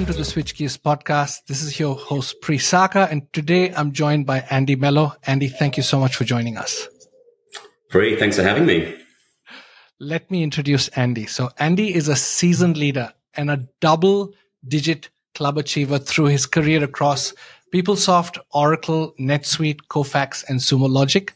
welcome 0.00 0.14
to 0.14 0.18
the 0.18 0.24
Switch 0.24 0.56
Gears 0.56 0.78
podcast. 0.78 1.44
This 1.46 1.62
is 1.62 1.78
your 1.78 1.94
host, 1.94 2.40
Pri 2.40 2.56
Saka, 2.56 3.06
and 3.10 3.30
today 3.34 3.70
I'm 3.74 3.92
joined 3.92 4.24
by 4.24 4.38
Andy 4.48 4.74
Mellor. 4.74 5.12
Andy, 5.26 5.48
thank 5.48 5.76
you 5.76 5.82
so 5.82 6.00
much 6.00 6.16
for 6.16 6.24
joining 6.24 6.56
us. 6.56 6.88
Pri, 7.90 8.16
thanks 8.16 8.36
for 8.36 8.42
having 8.42 8.64
me. 8.64 8.96
Let 9.98 10.30
me 10.30 10.42
introduce 10.42 10.88
Andy. 10.96 11.26
So, 11.26 11.50
Andy 11.58 11.94
is 11.94 12.08
a 12.08 12.16
seasoned 12.16 12.78
leader 12.78 13.12
and 13.34 13.50
a 13.50 13.58
double 13.82 14.32
digit 14.66 15.10
club 15.34 15.58
achiever 15.58 15.98
through 15.98 16.28
his 16.28 16.46
career 16.46 16.82
across 16.82 17.34
PeopleSoft, 17.74 18.38
Oracle, 18.54 19.12
NetSuite, 19.20 19.80
Kofax, 19.90 20.48
and 20.48 20.60
Sumo 20.60 20.88
Logic. 20.88 21.30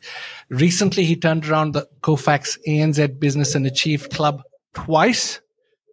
Recently, 0.49 1.05
he 1.05 1.17
turned 1.17 1.47
around 1.47 1.73
the 1.73 1.87
Kofax 2.01 2.57
ANZ 2.67 3.21
business 3.21 3.55
and 3.55 3.67
achieved 3.67 4.11
club 4.11 4.43
twice 4.73 5.43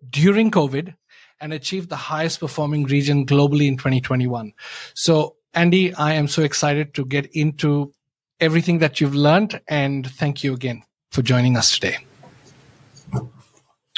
during 0.10 0.52
COVID 0.52 0.94
and 1.42 1.52
achieved 1.52 1.90
the 1.90 1.96
highest 1.96 2.40
performing 2.40 2.84
region 2.86 3.26
globally 3.26 3.68
in 3.68 3.76
2021. 3.76 4.54
So, 4.94 5.36
Andy, 5.54 5.94
I 5.96 6.14
am 6.14 6.28
so 6.28 6.44
excited 6.44 6.94
to 6.94 7.04
get 7.04 7.26
into 7.34 7.92
everything 8.40 8.80
that 8.80 9.02
you've 9.02 9.16
learned 9.16 9.60
and 9.68 10.10
thank 10.10 10.44
you 10.44 10.54
again 10.54 10.84
for 11.10 11.22
joining 11.22 11.58
us 11.58 11.78
today. 11.78 11.98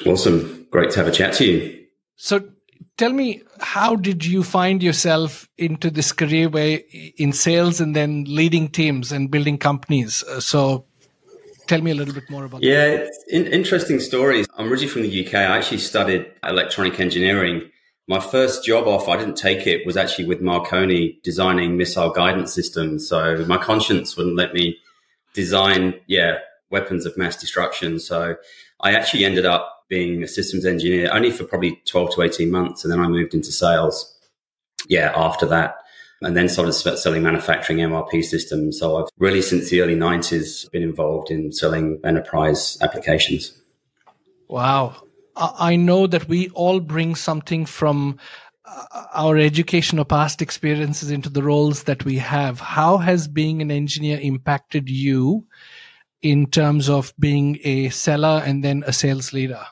Awesome. 0.06 0.68
Great 0.72 0.90
to 0.92 0.98
have 0.98 1.08
a 1.08 1.12
chat 1.12 1.34
to 1.36 1.46
you. 1.46 1.86
So, 2.16 2.50
tell 2.98 3.14
me, 3.14 3.44
how 3.60 3.96
did 3.96 4.26
you 4.26 4.44
find 4.44 4.82
yourself 4.82 5.48
into 5.58 5.92
this 5.92 6.12
career 6.12 6.50
way 6.50 6.76
in 7.18 7.32
sales 7.32 7.80
and 7.80 7.96
then 7.96 8.24
leading 8.28 8.70
teams 8.70 9.12
and 9.12 9.30
building 9.30 9.58
companies? 9.58 10.24
Uh, 10.24 10.40
so, 10.40 10.86
Tell 11.68 11.82
me 11.82 11.92
a 11.92 11.96
little 11.96 12.14
bit 12.14 12.30
more 12.30 12.46
about 12.46 12.62
yeah, 12.62 12.90
that. 12.90 13.14
Yeah, 13.28 13.40
in, 13.40 13.48
interesting 13.48 14.00
stories. 14.00 14.48
I'm 14.58 14.70
originally 14.70 14.92
from 14.92 15.02
the 15.04 15.26
UK. 15.26 15.34
I 15.36 15.58
actually 15.58 15.78
studied 15.78 16.30
electronic 16.44 17.00
engineering. 17.00 17.70
My 18.08 18.20
first 18.20 18.66
job 18.66 18.86
off, 18.86 19.08
I 19.08 19.18
didn't 19.18 19.38
take 19.38 19.66
it, 19.66 19.86
was 19.86 19.96
actually 19.96 20.26
with 20.26 20.42
Marconi 20.42 21.20
designing 21.24 21.78
missile 21.78 22.10
guidance 22.10 22.54
systems. 22.54 23.08
So 23.08 23.46
my 23.48 23.58
conscience 23.58 24.18
wouldn't 24.18 24.36
let 24.36 24.54
me 24.54 24.78
design, 25.34 25.96
yeah, 26.08 26.40
weapons 26.70 27.06
of 27.06 27.18
mass 27.18 27.38
destruction. 27.38 28.00
So 28.00 28.36
I 28.82 28.94
actually 28.94 29.24
ended 29.24 29.46
up 29.46 29.86
being 29.88 30.24
a 30.24 30.28
systems 30.28 30.66
engineer 30.66 31.10
only 31.14 31.32
for 31.32 31.46
probably 31.46 31.82
12 31.86 32.16
to 32.16 32.22
18 32.24 32.52
months. 32.52 32.84
And 32.84 32.92
then 32.92 33.00
I 33.00 33.08
moved 33.08 33.34
into 33.34 33.52
sales. 33.52 34.10
Yeah, 34.90 35.14
after 35.16 35.46
that 35.46 35.78
and 36.24 36.36
then 36.36 36.50
started 36.50 36.74
selling 36.74 37.24
manufacturing 37.24 37.80
MRP 37.80 38.24
systems. 38.24 38.80
So 38.80 38.98
I've 38.98 39.10
really, 39.18 39.42
since 39.42 39.70
the 39.70 39.82
early 39.82 39.96
90s, 39.96 40.70
been 40.72 40.84
involved 40.84 41.32
in 41.32 41.52
selling 41.52 42.00
enterprise 42.04 42.78
applications. 42.82 43.60
Wow. 44.48 44.96
I 45.36 45.76
know 45.76 46.06
that 46.08 46.28
we 46.28 46.50
all 46.50 46.80
bring 46.80 47.16
something 47.16 47.66
from 47.66 48.20
uh, 48.66 49.06
our 49.14 49.38
education 49.38 49.98
or 50.00 50.06
past 50.06 50.42
experiences 50.42 51.10
into 51.10 51.30
the 51.30 51.44
roles 51.44 51.84
that 51.84 52.06
we 52.06 52.18
have. 52.18 52.60
How 52.60 52.98
has 52.98 53.28
being 53.28 53.62
an 53.62 53.72
engineer 53.72 54.20
impacted 54.22 54.90
you 54.90 55.46
in 56.22 56.46
terms 56.46 56.88
of 56.88 57.14
being 57.20 57.60
a 57.64 57.90
seller 57.90 58.44
and 58.46 58.64
then 58.64 58.84
a 58.86 58.94
sales 58.94 59.34
leader? 59.34 59.66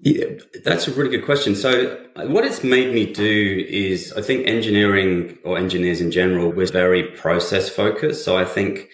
Yeah, 0.00 0.26
that's 0.64 0.86
a 0.86 0.92
really 0.92 1.10
good 1.10 1.24
question. 1.24 1.56
So, 1.56 1.96
what 2.14 2.44
it's 2.44 2.62
made 2.62 2.94
me 2.94 3.12
do 3.12 3.64
is 3.68 4.12
I 4.16 4.22
think 4.22 4.46
engineering 4.46 5.36
or 5.44 5.58
engineers 5.58 6.00
in 6.00 6.12
general 6.12 6.52
was 6.52 6.70
very 6.70 7.02
process 7.02 7.68
focused. 7.68 8.24
So, 8.24 8.36
I 8.36 8.44
think 8.44 8.88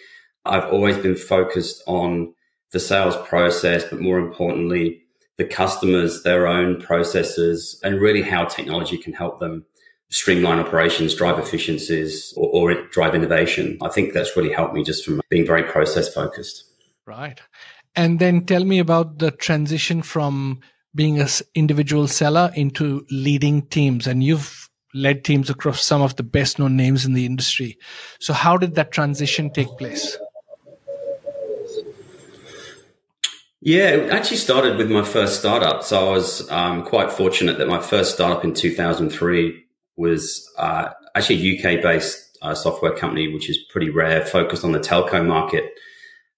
I've 0.45 0.65
always 0.65 0.97
been 0.97 1.15
focused 1.15 1.83
on 1.85 2.33
the 2.71 2.79
sales 2.79 3.15
process, 3.27 3.83
but 3.83 4.01
more 4.01 4.17
importantly, 4.17 5.03
the 5.37 5.45
customers, 5.45 6.23
their 6.23 6.47
own 6.47 6.81
processes, 6.81 7.79
and 7.83 8.01
really 8.01 8.23
how 8.23 8.45
technology 8.45 8.97
can 8.97 9.13
help 9.13 9.39
them 9.39 9.65
streamline 10.09 10.59
operations, 10.59 11.13
drive 11.13 11.37
efficiencies, 11.37 12.33
or, 12.35 12.73
or 12.73 12.87
drive 12.87 13.13
innovation. 13.13 13.77
I 13.81 13.89
think 13.89 14.13
that's 14.13 14.35
really 14.35 14.53
helped 14.53 14.73
me 14.73 14.83
just 14.83 15.05
from 15.05 15.21
being 15.29 15.45
very 15.45 15.63
process 15.63 16.11
focused. 16.11 16.63
Right. 17.05 17.41
And 17.95 18.19
then 18.19 18.45
tell 18.45 18.65
me 18.65 18.79
about 18.79 19.19
the 19.19 19.31
transition 19.31 20.01
from 20.01 20.61
being 20.95 21.19
an 21.19 21.27
individual 21.53 22.07
seller 22.07 22.51
into 22.55 23.05
leading 23.11 23.67
teams. 23.67 24.07
And 24.07 24.23
you've 24.23 24.69
led 24.95 25.25
teams 25.25 25.49
across 25.49 25.83
some 25.83 26.01
of 26.01 26.15
the 26.15 26.23
best 26.23 26.57
known 26.57 26.77
names 26.77 27.05
in 27.05 27.13
the 27.13 27.25
industry. 27.25 27.77
So 28.19 28.33
how 28.33 28.55
did 28.57 28.75
that 28.75 28.91
transition 28.91 29.51
take 29.51 29.67
place? 29.77 30.17
Yeah 33.61 33.89
it 33.89 34.11
actually 34.11 34.37
started 34.37 34.77
with 34.77 34.89
my 34.89 35.03
first 35.03 35.39
startup. 35.39 35.83
So 35.83 36.07
i 36.07 36.11
was 36.11 36.49
um, 36.49 36.83
quite 36.85 37.11
fortunate 37.11 37.57
that 37.57 37.67
my 37.67 37.81
first 37.81 38.13
startup 38.13 38.43
in 38.45 38.53
2003 38.53 39.63
was 39.97 40.49
uh, 40.57 40.89
actually 41.15 41.41
a 41.41 41.55
uk 41.55 41.81
based 41.81 42.37
uh, 42.41 42.53
software 42.53 42.95
company 42.95 43.33
which 43.33 43.49
is 43.49 43.57
pretty 43.69 43.89
rare 43.89 44.23
focused 44.23 44.63
on 44.63 44.71
the 44.71 44.79
telco 44.79 45.25
market. 45.25 45.65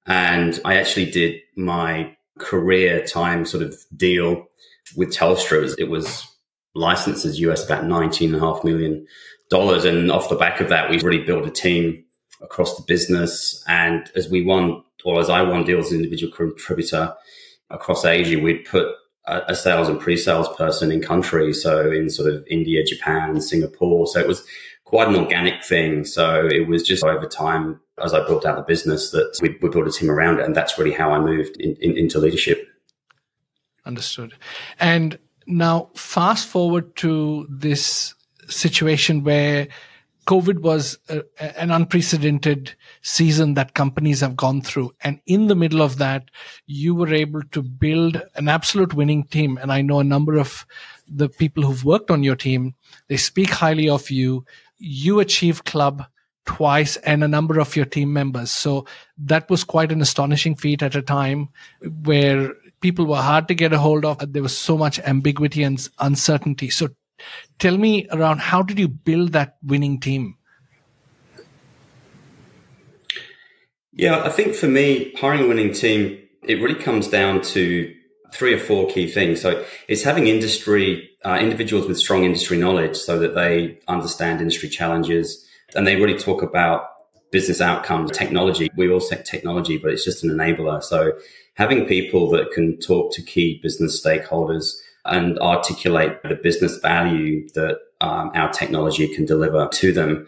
And 0.08 0.60
i 0.66 0.78
actually 0.78 1.12
did 1.12 1.42
my 1.56 2.17
career 2.40 3.06
time 3.06 3.46
sort 3.46 3.64
of 3.64 3.76
deal 3.96 4.46
with 4.96 5.10
Telstra. 5.10 5.74
It 5.78 5.90
was 5.90 6.26
licenses 6.76 7.40
US 7.40 7.66
about 7.66 7.84
$19.5 7.84 8.64
million. 8.64 9.06
And 9.50 10.12
off 10.12 10.30
the 10.30 10.36
back 10.36 10.60
of 10.60 10.70
that, 10.70 10.90
we 10.90 11.00
really 11.00 11.24
built 11.24 11.48
a 11.48 11.52
team 11.52 12.04
across 12.42 12.76
the 12.76 12.84
business. 12.84 13.64
And 13.68 14.10
as 14.16 14.30
we 14.30 14.44
won, 14.44 14.84
or 15.06 15.20
as 15.20 15.30
I 15.30 15.42
won 15.42 15.64
deals 15.64 15.88
as 15.88 15.92
an 15.94 16.00
individual 16.00 16.34
contributor 16.34 17.14
across 17.70 18.06
Asia, 18.06 18.40
we'd 18.40 18.66
put 18.66 18.88
a, 19.26 19.56
sales 19.56 19.90
and 19.90 20.00
pre-sales 20.00 20.48
person 20.56 20.92
in 20.92 21.02
country. 21.02 21.54
So 21.54 21.92
in 21.92 22.10
sort 22.10 22.34
of 22.34 22.46
India, 22.50 22.84
Japan, 22.84 23.42
Singapore. 23.42 24.08
So 24.08 24.20
it 24.20 24.28
was 24.28 24.46
quite 24.86 25.08
an 25.08 25.16
organic 25.16 25.64
thing. 25.64 26.06
So 26.06 26.46
it 26.46 26.68
was 26.68 26.84
just 26.84 27.04
over 27.04 27.26
time 27.26 27.80
as 28.04 28.14
I 28.14 28.26
built 28.26 28.46
out 28.46 28.56
the 28.56 28.64
business 28.64 29.12
that 29.12 29.38
we, 29.42 29.58
we 29.62 29.70
built 29.70 29.88
a 29.88 29.92
team 29.92 30.10
around 30.10 30.40
it. 30.40 30.46
And 30.46 30.56
that's 30.56 30.78
really 30.78 30.92
how 30.92 31.12
I 31.12 31.20
moved 31.20 31.58
in, 31.58 31.76
in, 31.82 31.98
into 31.98 32.20
leadership. 32.20 32.68
Understood. 33.86 34.34
And 34.80 35.18
now, 35.46 35.90
fast 35.96 36.48
forward 36.48 36.96
to 36.98 37.48
this 37.50 38.14
situation 38.48 39.24
where 39.24 39.68
COVID 40.28 40.60
was 40.60 41.00
a, 41.08 41.24
an 41.58 41.72
unprecedented 41.72 42.76
season 43.02 43.54
that 43.54 43.74
companies 43.74 44.20
have 44.20 44.36
gone 44.36 44.62
through. 44.62 44.94
And 45.02 45.22
in 45.26 45.48
the 45.48 45.56
middle 45.56 45.82
of 45.82 45.98
that, 46.00 46.30
you 46.66 46.94
were 46.94 47.14
able 47.14 47.42
to 47.52 47.62
build 47.62 48.22
an 48.36 48.50
absolute 48.50 48.94
winning 48.94 49.24
team. 49.24 49.58
And 49.58 49.72
I 49.72 49.82
know 49.82 50.00
a 50.00 50.04
number 50.04 50.38
of 50.38 50.66
the 51.08 51.30
people 51.30 51.64
who've 51.64 51.86
worked 51.86 52.12
on 52.12 52.24
your 52.24 52.36
team, 52.36 52.76
they 53.08 53.16
speak 53.16 53.52
highly 53.52 53.88
of 53.88 54.12
you. 54.12 54.46
You 54.78 55.22
achieved 55.22 55.64
club 55.64 56.04
twice 56.48 56.96
and 56.98 57.24
a 57.24 57.28
number 57.28 57.60
of 57.60 57.76
your 57.76 57.86
team 57.86 58.12
members. 58.12 58.52
So 58.52 58.86
that 59.20 59.48
was 59.50 59.64
quite 59.64 59.92
an 59.92 60.02
astonishing 60.02 60.56
feat 60.56 60.82
at 60.82 60.96
a 60.96 61.02
time 61.04 61.50
where 62.04 62.54
people 62.80 63.06
were 63.06 63.22
hard 63.22 63.48
to 63.50 63.54
get 63.54 63.74
a 63.74 63.78
hold 63.78 64.06
of. 64.06 64.34
There 64.34 64.42
was 64.42 64.58
so 64.58 64.78
much 64.78 65.00
ambiguity 65.00 65.62
and 65.62 65.88
uncertainty. 66.00 66.70
So 66.70 66.90
tell 67.60 67.78
me 67.78 68.08
around 68.12 68.40
how 68.40 68.64
did 68.64 68.80
you 68.80 68.88
build 68.88 69.34
that 69.34 69.58
winning 69.62 70.00
team? 70.00 70.38
Yeah, 73.92 74.24
I 74.24 74.30
think 74.30 74.56
for 74.56 74.68
me, 74.68 75.14
hiring 75.20 75.44
a 75.44 75.48
winning 75.48 75.74
team, 75.74 76.20
it 76.44 76.62
really 76.62 76.80
comes 76.80 77.08
down 77.08 77.42
to 77.42 77.94
three 78.32 78.54
or 78.54 78.60
four 78.60 78.88
key 78.88 79.10
things. 79.10 79.42
So 79.42 79.66
it's 79.88 80.04
having 80.04 80.28
industry, 80.28 81.10
uh, 81.26 81.40
individuals 81.42 81.88
with 81.88 81.98
strong 81.98 82.24
industry 82.24 82.58
knowledge 82.58 82.96
so 82.96 83.18
that 83.20 83.36
they 83.36 83.80
understand 83.88 84.40
industry 84.40 84.70
challenges 84.70 85.47
and 85.76 85.86
they 85.86 85.96
really 85.96 86.18
talk 86.18 86.42
about 86.42 86.90
business 87.32 87.62
outcomes, 87.62 88.12
technology. 88.12 88.70
We 88.76 88.90
all 88.90 89.00
say 89.00 89.22
technology, 89.24 89.78
but 89.78 89.92
it's 89.92 90.06
just 90.06 90.24
an 90.24 90.30
enabler. 90.30 90.82
So 90.82 91.14
having 91.56 91.86
people 91.86 92.30
that 92.32 92.52
can 92.52 92.80
talk 92.80 93.14
to 93.14 93.22
key 93.22 93.60
business 93.62 94.02
stakeholders 94.02 94.76
and 95.06 95.38
articulate 95.40 96.22
the 96.24 96.36
business 96.36 96.78
value 96.78 97.48
that 97.56 97.80
um, 98.02 98.32
our 98.36 98.52
technology 98.52 99.14
can 99.14 99.26
deliver 99.26 99.68
to 99.68 99.92
them. 99.92 100.28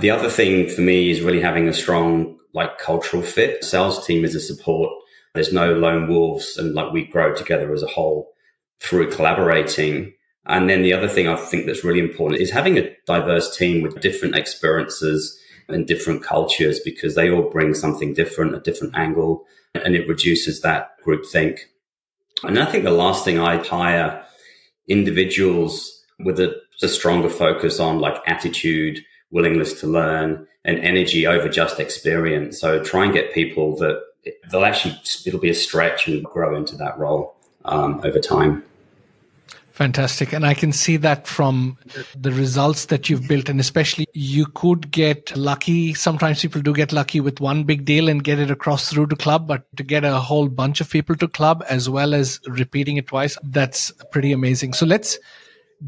The 0.00 0.10
other 0.10 0.28
thing 0.28 0.68
for 0.68 0.80
me 0.80 1.10
is 1.10 1.20
really 1.20 1.40
having 1.40 1.68
a 1.68 1.72
strong 1.72 2.38
like 2.54 2.78
cultural 2.78 3.22
fit. 3.22 3.64
Sales 3.64 4.04
team 4.06 4.24
is 4.24 4.34
a 4.34 4.40
support. 4.40 4.90
There's 5.34 5.52
no 5.52 5.74
lone 5.74 6.08
wolves 6.08 6.56
and 6.56 6.74
like 6.74 6.92
we 6.92 7.04
grow 7.04 7.34
together 7.34 7.72
as 7.72 7.82
a 7.82 7.86
whole 7.86 8.32
through 8.80 9.10
collaborating. 9.10 10.12
And 10.48 10.68
then 10.68 10.82
the 10.82 10.94
other 10.94 11.08
thing 11.08 11.28
I 11.28 11.36
think 11.36 11.66
that's 11.66 11.84
really 11.84 12.00
important 12.00 12.40
is 12.40 12.50
having 12.50 12.78
a 12.78 12.90
diverse 13.06 13.56
team 13.56 13.82
with 13.82 14.00
different 14.00 14.34
experiences 14.34 15.38
and 15.68 15.86
different 15.86 16.22
cultures 16.22 16.80
because 16.80 17.14
they 17.14 17.30
all 17.30 17.50
bring 17.50 17.74
something 17.74 18.14
different, 18.14 18.54
a 18.54 18.60
different 18.60 18.96
angle, 18.96 19.44
and 19.74 19.94
it 19.94 20.08
reduces 20.08 20.62
that 20.62 20.96
group 21.04 21.26
think. 21.26 21.68
And 22.42 22.58
I 22.58 22.64
think 22.64 22.84
the 22.84 22.90
last 22.90 23.24
thing 23.24 23.38
I'd 23.38 23.66
hire 23.66 24.24
individuals 24.86 26.02
with 26.18 26.40
a, 26.40 26.58
a 26.82 26.88
stronger 26.88 27.28
focus 27.28 27.78
on 27.78 28.00
like 28.00 28.16
attitude, 28.26 29.00
willingness 29.30 29.78
to 29.80 29.86
learn, 29.86 30.46
and 30.64 30.78
energy 30.78 31.26
over 31.26 31.48
just 31.48 31.78
experience. 31.78 32.58
So 32.58 32.82
try 32.82 33.04
and 33.04 33.12
get 33.12 33.34
people 33.34 33.76
that 33.76 34.02
they'll 34.50 34.64
actually, 34.64 34.98
it'll 35.26 35.40
be 35.40 35.50
a 35.50 35.54
stretch 35.54 36.08
and 36.08 36.24
grow 36.24 36.56
into 36.56 36.76
that 36.76 36.98
role 36.98 37.36
um, 37.66 38.00
over 38.02 38.18
time. 38.18 38.64
Fantastic. 39.78 40.32
And 40.32 40.44
I 40.44 40.54
can 40.54 40.72
see 40.72 40.96
that 40.96 41.28
from 41.28 41.78
the 42.16 42.32
results 42.32 42.86
that 42.86 43.08
you've 43.08 43.28
built. 43.28 43.48
And 43.48 43.60
especially 43.60 44.08
you 44.12 44.46
could 44.46 44.90
get 44.90 45.36
lucky. 45.36 45.94
Sometimes 45.94 46.42
people 46.42 46.60
do 46.60 46.72
get 46.72 46.92
lucky 46.92 47.20
with 47.20 47.40
one 47.40 47.62
big 47.62 47.84
deal 47.84 48.08
and 48.08 48.24
get 48.24 48.40
it 48.40 48.50
across 48.50 48.90
through 48.90 49.06
to 49.06 49.14
club, 49.14 49.46
but 49.46 49.66
to 49.76 49.84
get 49.84 50.04
a 50.04 50.18
whole 50.18 50.48
bunch 50.48 50.80
of 50.80 50.90
people 50.90 51.14
to 51.14 51.28
club 51.28 51.62
as 51.70 51.88
well 51.88 52.12
as 52.12 52.40
repeating 52.48 52.96
it 52.96 53.06
twice, 53.06 53.38
that's 53.44 53.92
pretty 54.10 54.32
amazing. 54.32 54.72
So 54.72 54.84
let's 54.84 55.16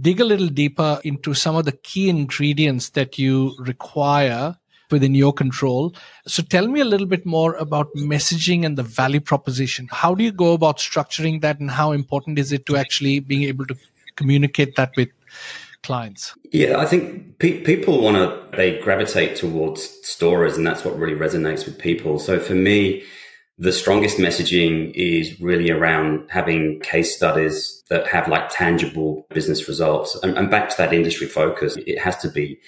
dig 0.00 0.20
a 0.20 0.24
little 0.24 0.46
deeper 0.46 1.00
into 1.02 1.34
some 1.34 1.56
of 1.56 1.64
the 1.64 1.72
key 1.72 2.08
ingredients 2.08 2.90
that 2.90 3.18
you 3.18 3.56
require 3.58 4.56
within 4.90 5.14
your 5.14 5.32
control. 5.32 5.94
So 6.26 6.42
tell 6.42 6.68
me 6.68 6.80
a 6.80 6.84
little 6.84 7.06
bit 7.06 7.26
more 7.26 7.54
about 7.54 7.92
messaging 7.94 8.64
and 8.64 8.76
the 8.76 8.82
value 8.82 9.20
proposition. 9.20 9.88
How 9.90 10.14
do 10.14 10.24
you 10.24 10.32
go 10.32 10.52
about 10.52 10.78
structuring 10.78 11.40
that 11.42 11.60
and 11.60 11.70
how 11.70 11.92
important 11.92 12.38
is 12.38 12.52
it 12.52 12.66
to 12.66 12.76
actually 12.76 13.20
being 13.20 13.44
able 13.44 13.66
to 13.66 13.76
communicate 14.16 14.76
that 14.76 14.92
with 14.96 15.08
clients? 15.82 16.34
Yeah, 16.52 16.78
I 16.78 16.86
think 16.86 17.38
pe- 17.38 17.62
people 17.62 18.02
want 18.02 18.16
to, 18.16 18.56
they 18.56 18.78
gravitate 18.80 19.36
towards 19.36 19.82
stories 20.06 20.56
and 20.56 20.66
that's 20.66 20.84
what 20.84 20.98
really 20.98 21.14
resonates 21.18 21.64
with 21.64 21.78
people. 21.78 22.18
So 22.18 22.38
for 22.38 22.54
me, 22.54 23.04
the 23.58 23.72
strongest 23.72 24.16
messaging 24.16 24.90
is 24.94 25.38
really 25.38 25.70
around 25.70 26.26
having 26.30 26.80
case 26.80 27.14
studies 27.14 27.82
that 27.90 28.06
have 28.06 28.26
like 28.26 28.48
tangible 28.48 29.26
business 29.34 29.68
results 29.68 30.16
and, 30.22 30.36
and 30.38 30.50
back 30.50 30.70
to 30.70 30.76
that 30.78 30.94
industry 30.94 31.26
focus. 31.26 31.76
It 31.86 31.98
has 31.98 32.16
to 32.18 32.30
be 32.30 32.58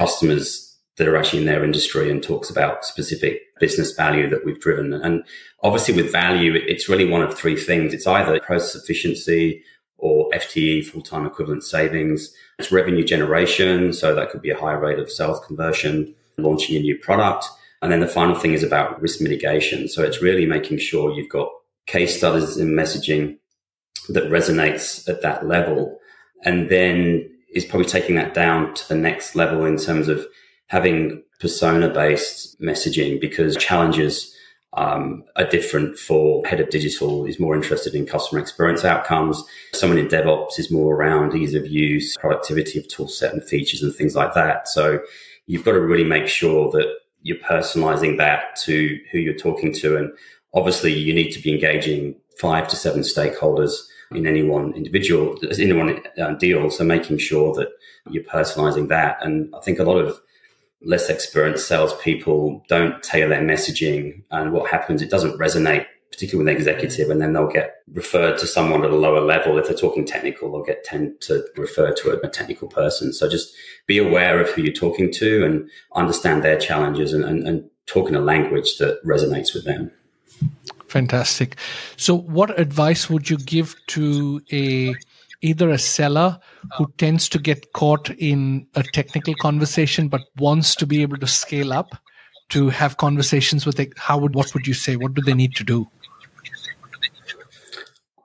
customers 0.00 0.69
that 0.96 1.08
are 1.08 1.16
actually 1.16 1.40
in 1.40 1.46
their 1.46 1.64
industry 1.64 2.10
and 2.10 2.22
talks 2.22 2.50
about 2.50 2.84
specific 2.84 3.40
business 3.58 3.92
value 3.92 4.28
that 4.28 4.44
we've 4.44 4.60
driven. 4.60 4.92
And 4.92 5.24
obviously 5.62 5.94
with 5.94 6.12
value, 6.12 6.54
it's 6.54 6.88
really 6.88 7.08
one 7.08 7.22
of 7.22 7.36
three 7.36 7.56
things. 7.56 7.94
It's 7.94 8.06
either 8.06 8.38
process 8.40 8.82
efficiency 8.82 9.62
or 9.98 10.30
FTE, 10.30 10.84
full-time 10.86 11.26
equivalent 11.26 11.62
savings. 11.62 12.32
It's 12.58 12.72
revenue 12.72 13.04
generation. 13.04 13.92
So 13.92 14.14
that 14.14 14.30
could 14.30 14.42
be 14.42 14.50
a 14.50 14.58
high 14.58 14.72
rate 14.72 14.98
of 14.98 15.10
sales 15.10 15.40
conversion, 15.46 16.14
launching 16.38 16.76
a 16.76 16.80
new 16.80 16.98
product. 16.98 17.46
And 17.82 17.90
then 17.90 18.00
the 18.00 18.08
final 18.08 18.34
thing 18.34 18.52
is 18.52 18.62
about 18.62 19.00
risk 19.00 19.20
mitigation. 19.20 19.88
So 19.88 20.02
it's 20.02 20.20
really 20.20 20.46
making 20.46 20.78
sure 20.78 21.12
you've 21.12 21.30
got 21.30 21.48
case 21.86 22.18
studies 22.18 22.56
and 22.56 22.78
messaging 22.78 23.38
that 24.08 24.24
resonates 24.24 25.08
at 25.08 25.22
that 25.22 25.46
level. 25.46 25.98
And 26.44 26.68
then 26.70 27.30
is 27.54 27.64
probably 27.64 27.88
taking 27.88 28.14
that 28.16 28.32
down 28.32 28.74
to 28.74 28.88
the 28.88 28.94
next 28.94 29.34
level 29.34 29.64
in 29.64 29.76
terms 29.76 30.08
of 30.08 30.26
having 30.70 31.20
persona 31.40 31.88
based 31.88 32.60
messaging 32.60 33.20
because 33.20 33.56
challenges 33.56 34.32
um, 34.74 35.24
are 35.34 35.46
different 35.46 35.98
for 35.98 36.46
head 36.46 36.60
of 36.60 36.70
digital 36.70 37.26
is 37.26 37.40
more 37.40 37.56
interested 37.56 37.92
in 37.92 38.06
customer 38.06 38.40
experience 38.40 38.84
outcomes. 38.84 39.42
Someone 39.72 39.98
in 39.98 40.06
DevOps 40.06 40.60
is 40.60 40.70
more 40.70 40.94
around 40.94 41.34
ease 41.34 41.54
of 41.54 41.66
use, 41.66 42.16
productivity 42.18 42.78
of 42.78 42.86
tool 42.86 43.08
set 43.08 43.32
and 43.32 43.42
features 43.42 43.82
and 43.82 43.92
things 43.92 44.14
like 44.14 44.32
that. 44.34 44.68
So 44.68 45.00
you've 45.46 45.64
got 45.64 45.72
to 45.72 45.80
really 45.80 46.04
make 46.04 46.28
sure 46.28 46.70
that 46.70 46.86
you're 47.22 47.38
personalizing 47.38 48.16
that 48.18 48.54
to 48.62 48.96
who 49.10 49.18
you're 49.18 49.34
talking 49.34 49.74
to. 49.74 49.96
And 49.96 50.12
obviously 50.54 50.92
you 50.92 51.12
need 51.12 51.32
to 51.32 51.42
be 51.42 51.52
engaging 51.52 52.14
five 52.38 52.68
to 52.68 52.76
seven 52.76 53.00
stakeholders 53.00 53.72
in 54.12 54.24
any 54.24 54.44
one 54.44 54.72
individual, 54.74 55.36
in 55.40 55.76
one 55.76 56.00
uh, 56.16 56.34
deal. 56.34 56.70
So 56.70 56.84
making 56.84 57.18
sure 57.18 57.52
that 57.54 57.70
you're 58.08 58.22
personalizing 58.22 58.86
that. 58.88 59.18
And 59.20 59.52
I 59.52 59.60
think 59.62 59.80
a 59.80 59.84
lot 59.84 59.98
of 59.98 60.20
less 60.82 61.08
experienced 61.10 61.68
salespeople 61.68 62.64
don't 62.68 63.02
tailor 63.02 63.28
their 63.28 63.42
messaging. 63.42 64.22
And 64.30 64.52
what 64.52 64.70
happens, 64.70 65.02
it 65.02 65.10
doesn't 65.10 65.38
resonate, 65.38 65.86
particularly 66.10 66.44
with 66.44 66.54
an 66.54 66.60
executive, 66.60 67.10
and 67.10 67.20
then 67.20 67.32
they'll 67.32 67.48
get 67.48 67.76
referred 67.92 68.38
to 68.38 68.46
someone 68.46 68.84
at 68.84 68.90
a 68.90 68.96
lower 68.96 69.20
level. 69.20 69.58
If 69.58 69.68
they're 69.68 69.76
talking 69.76 70.06
technical, 70.06 70.50
they'll 70.50 70.64
get 70.64 70.84
tend 70.84 71.20
to 71.22 71.44
refer 71.56 71.92
to 71.92 72.20
a, 72.20 72.28
technical 72.28 72.68
person. 72.68 73.12
So 73.12 73.28
just 73.28 73.54
be 73.86 73.98
aware 73.98 74.40
of 74.40 74.48
who 74.50 74.62
you're 74.62 74.72
talking 74.72 75.12
to 75.14 75.44
and 75.44 75.68
understand 75.94 76.42
their 76.42 76.58
challenges 76.58 77.12
and, 77.12 77.24
and, 77.24 77.46
and 77.46 77.70
talk 77.86 78.08
in 78.08 78.14
a 78.14 78.20
language 78.20 78.78
that 78.78 79.04
resonates 79.04 79.52
with 79.54 79.64
them. 79.64 79.90
Fantastic. 80.88 81.56
So, 81.96 82.16
what 82.16 82.58
advice 82.58 83.08
would 83.08 83.30
you 83.30 83.36
give 83.36 83.76
to 83.88 84.42
a 84.50 84.94
either 85.42 85.70
a 85.70 85.78
seller 85.78 86.38
who 86.76 86.92
tends 86.98 87.28
to 87.30 87.38
get 87.38 87.72
caught 87.72 88.10
in 88.10 88.66
a 88.74 88.82
technical 88.82 89.34
conversation 89.34 90.08
but 90.08 90.20
wants 90.38 90.74
to 90.74 90.86
be 90.86 91.02
able 91.02 91.16
to 91.16 91.26
scale 91.26 91.72
up 91.72 91.94
to 92.50 92.68
have 92.68 92.96
conversations 92.96 93.64
with 93.64 93.80
it 93.80 93.92
how 93.96 94.18
would 94.18 94.34
what 94.34 94.52
would 94.54 94.66
you 94.66 94.74
say? 94.74 94.96
What 94.96 95.14
do 95.14 95.22
they 95.22 95.34
need 95.34 95.54
to 95.56 95.64
do? 95.64 95.88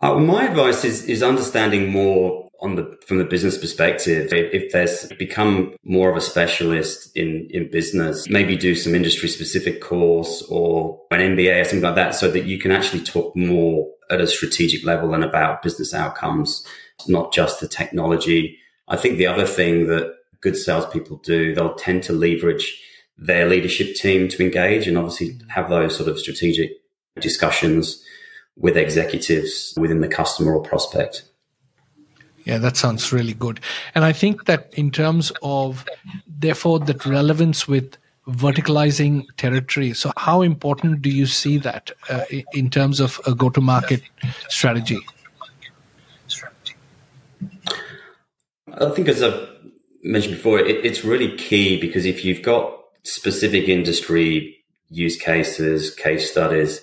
Uh, 0.02 0.20
my 0.20 0.46
advice 0.46 0.84
is 0.84 1.06
is 1.06 1.24
understanding 1.24 1.92
more 1.92 2.50
on 2.62 2.76
the 2.76 2.98
from 3.08 3.18
the 3.18 3.24
business 3.24 3.58
perspective. 3.58 4.34
If, 4.34 4.54
if 4.54 4.72
there's 4.72 5.12
become 5.14 5.76
more 5.84 6.10
of 6.10 6.18
a 6.18 6.22
specialist 6.22 7.16
in 7.16 7.48
in 7.52 7.72
business 7.72 8.28
maybe 8.28 8.58
do 8.58 8.76
some 8.76 8.96
industry 8.96 9.30
specific 9.30 9.82
course 9.82 10.44
or 10.50 11.02
an 11.12 11.36
mba 11.36 11.62
or 11.62 11.64
something 11.64 11.82
like 11.82 11.96
that 11.96 12.16
so 12.16 12.30
that 12.32 12.46
you 12.46 12.58
can 12.58 12.72
actually 12.72 13.04
talk 13.04 13.36
more 13.36 13.88
at 14.10 14.22
a 14.22 14.28
strategic 14.28 14.84
level 14.84 15.14
and 15.14 15.24
about 15.24 15.64
business 15.64 15.94
outcomes 15.94 16.66
not 17.08 17.34
just 17.34 17.60
the 17.60 17.68
technology. 17.68 18.58
I 18.88 18.98
think 18.98 19.18
the 19.18 19.28
other 19.28 19.46
thing 19.46 19.88
that 19.88 20.16
good 20.42 20.56
salespeople 20.56 21.18
do, 21.18 21.54
they'll 21.54 21.76
tend 21.76 22.04
to 22.04 22.14
leverage 22.14 22.82
their 23.18 23.48
leadership 23.48 23.96
team 23.96 24.28
to 24.30 24.44
engage 24.44 24.88
and 24.88 24.98
obviously 24.98 25.40
have 25.50 25.70
those 25.70 25.96
sort 25.96 26.10
of 26.10 26.20
strategic 26.20 26.72
discussions 27.20 28.04
with 28.58 28.78
executives 28.78 29.74
within 29.78 30.02
the 30.02 30.08
customer 30.08 30.56
or 30.56 30.62
prospect. 30.62 31.24
Yeah, 32.46 32.60
that 32.60 32.78
sounds 32.78 33.12
really 33.12 33.34
good. 33.34 33.60
And 33.96 34.06
I 34.06 34.14
think 34.14 34.46
that 34.46 34.72
in 34.74 34.92
terms 34.92 35.32
of, 35.42 35.86
therefore, 36.28 36.80
that 36.80 37.06
relevance 37.06 37.68
with 37.68 37.98
verticalizing 38.28 39.26
territory. 39.38 39.94
So, 39.94 40.12
how 40.18 40.42
important 40.42 41.02
do 41.02 41.10
you 41.10 41.26
see 41.26 41.58
that 41.60 41.92
uh, 42.10 42.26
in 42.54 42.70
terms 42.70 43.00
of 43.00 43.20
a 43.26 43.36
go 43.36 43.50
to 43.50 43.62
market 43.62 44.02
strategy? 44.50 45.00
I 48.74 48.90
think, 48.90 49.08
as 49.08 49.22
I've 49.22 49.48
mentioned 50.04 50.36
before, 50.36 50.60
it, 50.60 50.86
it's 50.86 51.06
really 51.06 51.36
key 51.38 51.80
because 51.80 52.06
if 52.06 52.26
you've 52.26 52.42
got 52.42 52.78
specific 53.04 53.70
industry 53.70 54.64
use 54.90 55.18
cases, 55.18 55.94
case 55.94 56.30
studies, 56.30 56.82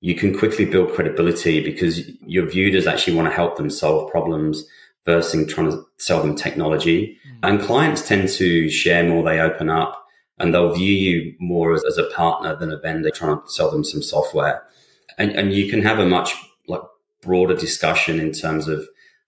you 0.00 0.14
can 0.14 0.36
quickly 0.36 0.64
build 0.64 0.92
credibility 0.92 1.62
because 1.62 2.08
you're 2.26 2.48
viewed 2.48 2.74
as 2.74 2.86
actually 2.86 3.16
want 3.16 3.28
to 3.28 3.34
help 3.34 3.56
them 3.56 3.70
solve 3.70 4.10
problems 4.10 4.64
versus 5.04 5.52
trying 5.52 5.70
to 5.70 5.84
sell 5.98 6.22
them 6.22 6.36
technology. 6.36 7.18
Mm. 7.26 7.38
And 7.42 7.60
clients 7.60 8.06
tend 8.06 8.28
to 8.30 8.68
share 8.70 9.08
more, 9.08 9.22
they 9.22 9.40
open 9.40 9.70
up 9.70 10.03
and 10.38 10.52
they'll 10.52 10.74
view 10.74 10.92
you 10.92 11.34
more 11.38 11.72
as, 11.72 11.84
as 11.84 11.98
a 11.98 12.10
partner 12.10 12.56
than 12.56 12.72
a 12.72 12.78
vendor 12.78 13.10
trying 13.10 13.40
to 13.40 13.48
sell 13.48 13.70
them 13.70 13.84
some 13.84 14.02
software. 14.02 14.62
And, 15.18 15.30
and 15.32 15.52
you 15.52 15.70
can 15.70 15.82
have 15.82 15.98
a 15.98 16.06
much 16.06 16.34
like 16.66 16.82
broader 17.22 17.54
discussion 17.54 18.18
in 18.18 18.32
terms 18.32 18.68
of 18.68 18.86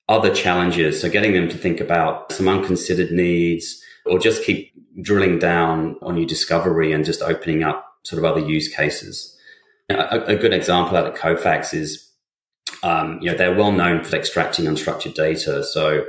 other 0.09 0.35
challenges. 0.35 1.01
So 1.01 1.09
getting 1.09 1.33
them 1.33 1.49
to 1.49 1.57
think 1.57 1.81
about 1.81 2.33
some 2.33 2.49
unconsidered 2.49 3.11
needs 3.11 3.81
or 4.05 4.19
just 4.19 4.45
keep 4.45 4.73
drilling 5.03 5.39
down 5.39 5.97
on 6.03 6.17
your 6.17 6.27
discovery 6.27 6.93
and 6.93 7.05
just 7.05 7.23
opening 7.23 7.63
up 7.63 7.85
sort 8.05 8.19
of 8.19 8.25
other 8.25 8.41
use 8.41 8.69
cases. 8.69 9.37
A, 9.91 10.21
a 10.27 10.37
good 10.37 10.53
example 10.53 10.97
out 10.97 11.07
of 11.07 11.15
Kofax 11.15 11.75
is, 11.75 12.11
um, 12.83 13.19
you 13.21 13.31
know, 13.31 13.37
they're 13.37 13.55
well 13.55 13.73
known 13.73 14.03
for 14.05 14.17
extracting 14.17 14.65
unstructured 14.67 15.15
data. 15.15 15.63
So 15.65 16.05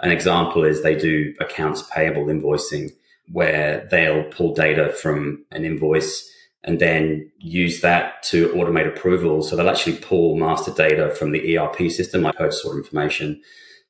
an 0.00 0.10
example 0.10 0.64
is 0.64 0.82
they 0.82 0.94
do 0.94 1.34
accounts 1.40 1.82
payable 1.82 2.26
invoicing 2.26 2.90
where 3.30 3.86
they'll 3.90 4.24
pull 4.24 4.54
data 4.54 4.92
from 4.92 5.44
an 5.50 5.64
invoice 5.64 6.28
and 6.64 6.78
then 6.78 7.30
use 7.38 7.80
that 7.80 8.22
to 8.24 8.48
automate 8.50 8.86
approval. 8.86 9.42
So 9.42 9.56
they'll 9.56 9.68
actually 9.68 9.96
pull 9.96 10.36
master 10.36 10.72
data 10.72 11.14
from 11.14 11.32
the 11.32 11.58
ERP 11.58 11.90
system, 11.90 12.22
like 12.22 12.36
purchase 12.36 12.64
order 12.64 12.78
information. 12.78 13.40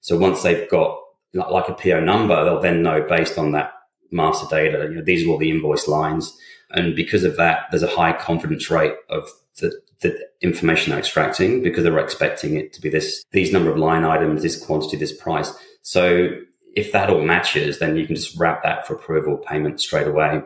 So 0.00 0.16
once 0.16 0.42
they've 0.42 0.68
got 0.70 0.98
like 1.34 1.68
a 1.68 1.74
PO 1.74 2.00
number, 2.00 2.44
they'll 2.44 2.60
then 2.60 2.82
know 2.82 3.02
based 3.08 3.38
on 3.38 3.52
that 3.52 3.72
master 4.10 4.46
data, 4.48 4.86
you 4.88 4.96
know, 4.96 5.02
these 5.02 5.26
are 5.26 5.30
all 5.30 5.38
the 5.38 5.50
invoice 5.50 5.88
lines. 5.88 6.36
And 6.70 6.96
because 6.96 7.24
of 7.24 7.36
that, 7.36 7.66
there's 7.70 7.82
a 7.82 7.88
high 7.88 8.12
confidence 8.12 8.70
rate 8.70 8.94
of 9.10 9.28
the, 9.60 9.78
the 10.00 10.18
information 10.40 10.90
they're 10.90 10.98
extracting 10.98 11.62
because 11.62 11.84
they're 11.84 11.98
expecting 11.98 12.56
it 12.56 12.72
to 12.72 12.80
be 12.80 12.88
this, 12.88 13.24
these 13.32 13.52
number 13.52 13.70
of 13.70 13.76
line 13.76 14.04
items, 14.04 14.42
this 14.42 14.62
quantity, 14.62 14.96
this 14.96 15.14
price. 15.14 15.52
So 15.82 16.30
if 16.74 16.92
that 16.92 17.10
all 17.10 17.20
matches, 17.20 17.78
then 17.78 17.96
you 17.96 18.06
can 18.06 18.16
just 18.16 18.38
wrap 18.38 18.62
that 18.62 18.86
for 18.86 18.94
approval 18.94 19.36
payment 19.36 19.80
straight 19.80 20.06
away. 20.06 20.42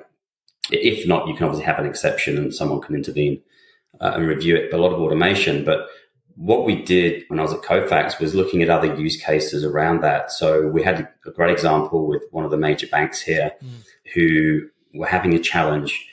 If 0.70 1.06
not, 1.06 1.28
you 1.28 1.34
can 1.34 1.44
obviously 1.44 1.66
have 1.66 1.78
an 1.78 1.86
exception 1.86 2.36
and 2.36 2.54
someone 2.54 2.80
can 2.80 2.96
intervene 2.96 3.40
uh, 4.00 4.12
and 4.14 4.26
review 4.26 4.56
it. 4.56 4.70
But 4.70 4.80
a 4.80 4.82
lot 4.82 4.92
of 4.92 5.00
automation. 5.00 5.64
But 5.64 5.86
what 6.34 6.64
we 6.64 6.82
did 6.82 7.24
when 7.28 7.38
I 7.38 7.42
was 7.42 7.52
at 7.52 7.62
Kofax 7.62 8.20
was 8.20 8.34
looking 8.34 8.62
at 8.62 8.70
other 8.70 8.94
use 8.94 9.16
cases 9.16 9.64
around 9.64 10.02
that. 10.02 10.32
So 10.32 10.68
we 10.68 10.82
had 10.82 11.08
a 11.24 11.30
great 11.30 11.52
example 11.52 12.06
with 12.06 12.22
one 12.30 12.44
of 12.44 12.50
the 12.50 12.56
major 12.56 12.88
banks 12.88 13.20
here 13.20 13.52
mm. 13.62 13.68
who 14.14 14.68
were 14.94 15.06
having 15.06 15.34
a 15.34 15.38
challenge 15.38 16.06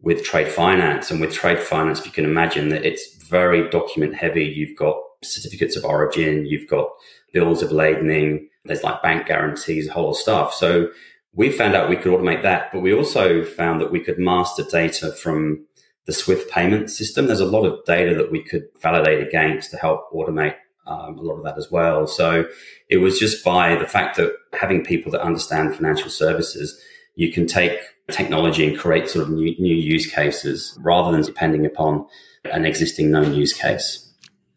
with 0.00 0.22
trade 0.22 0.48
finance. 0.48 1.10
And 1.10 1.20
with 1.20 1.32
trade 1.32 1.60
finance, 1.60 2.06
you 2.06 2.12
can 2.12 2.24
imagine 2.24 2.68
that 2.68 2.86
it's 2.86 3.16
very 3.16 3.68
document 3.70 4.14
heavy. 4.14 4.44
You've 4.44 4.76
got 4.78 4.96
certificates 5.22 5.76
of 5.76 5.84
origin, 5.84 6.46
you've 6.46 6.68
got 6.68 6.88
bills 7.32 7.62
of 7.62 7.72
lading, 7.72 8.48
there's 8.64 8.82
like 8.82 9.02
bank 9.02 9.26
guarantees, 9.26 9.88
a 9.88 9.92
whole 9.92 10.10
of 10.10 10.16
stuff. 10.16 10.54
So 10.54 10.90
we 11.34 11.50
found 11.50 11.74
out 11.74 11.88
we 11.88 11.96
could 11.96 12.12
automate 12.12 12.42
that, 12.42 12.72
but 12.72 12.80
we 12.80 12.94
also 12.94 13.44
found 13.44 13.80
that 13.80 13.92
we 13.92 14.00
could 14.00 14.18
master 14.18 14.64
data 14.64 15.12
from 15.12 15.66
the 16.06 16.12
Swift 16.12 16.50
payment 16.50 16.90
system. 16.90 17.26
There's 17.26 17.40
a 17.40 17.46
lot 17.46 17.64
of 17.64 17.84
data 17.84 18.14
that 18.14 18.30
we 18.30 18.42
could 18.42 18.64
validate 18.80 19.26
against 19.26 19.70
to 19.72 19.76
help 19.76 20.10
automate 20.12 20.54
um, 20.86 21.18
a 21.18 21.22
lot 21.22 21.36
of 21.36 21.44
that 21.44 21.58
as 21.58 21.70
well. 21.70 22.06
So 22.06 22.46
it 22.88 22.98
was 22.98 23.18
just 23.18 23.44
by 23.44 23.74
the 23.76 23.86
fact 23.86 24.16
that 24.16 24.32
having 24.52 24.84
people 24.84 25.12
that 25.12 25.20
understand 25.20 25.74
financial 25.74 26.10
services, 26.10 26.80
you 27.16 27.32
can 27.32 27.46
take 27.46 27.78
technology 28.10 28.66
and 28.66 28.78
create 28.78 29.08
sort 29.08 29.24
of 29.24 29.30
new, 29.30 29.54
new 29.58 29.74
use 29.74 30.06
cases 30.06 30.78
rather 30.80 31.10
than 31.10 31.22
depending 31.22 31.66
upon 31.66 32.06
an 32.44 32.64
existing 32.64 33.10
known 33.10 33.34
use 33.34 33.52
case. 33.52 34.12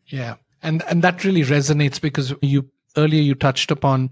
Yeah. 0.07 0.35
And 0.61 0.83
and 0.89 1.01
that 1.01 1.23
really 1.23 1.43
resonates 1.43 1.99
because 2.01 2.33
you 2.41 2.69
earlier 2.97 3.21
you 3.21 3.35
touched 3.35 3.71
upon 3.71 4.11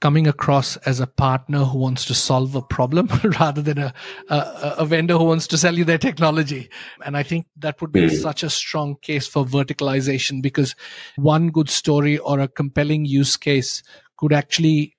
coming 0.00 0.28
across 0.28 0.76
as 0.78 1.00
a 1.00 1.06
partner 1.06 1.64
who 1.64 1.78
wants 1.78 2.04
to 2.04 2.14
solve 2.14 2.54
a 2.54 2.62
problem 2.62 3.08
rather 3.40 3.60
than 3.60 3.78
a, 3.78 3.92
a, 4.28 4.74
a, 4.78 4.86
vendor 4.86 5.18
who 5.18 5.24
wants 5.24 5.46
to 5.48 5.58
sell 5.58 5.76
you 5.76 5.84
their 5.84 5.98
technology. 5.98 6.70
And 7.04 7.16
I 7.16 7.24
think 7.24 7.46
that 7.56 7.80
would 7.80 7.90
be 7.90 8.02
mm. 8.02 8.22
such 8.22 8.44
a 8.44 8.50
strong 8.50 8.96
case 9.02 9.26
for 9.26 9.44
verticalization 9.44 10.40
because 10.40 10.76
one 11.16 11.48
good 11.48 11.68
story 11.68 12.16
or 12.18 12.38
a 12.38 12.46
compelling 12.46 13.06
use 13.06 13.36
case 13.36 13.82
could 14.16 14.32
actually 14.32 14.96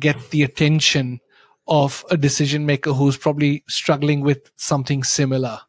get 0.00 0.30
the 0.30 0.42
attention 0.42 1.20
of 1.66 2.04
a 2.10 2.16
decision 2.16 2.66
maker 2.66 2.92
who's 2.92 3.16
probably 3.16 3.62
struggling 3.68 4.20
with 4.20 4.50
something 4.56 5.04
similar. 5.04 5.60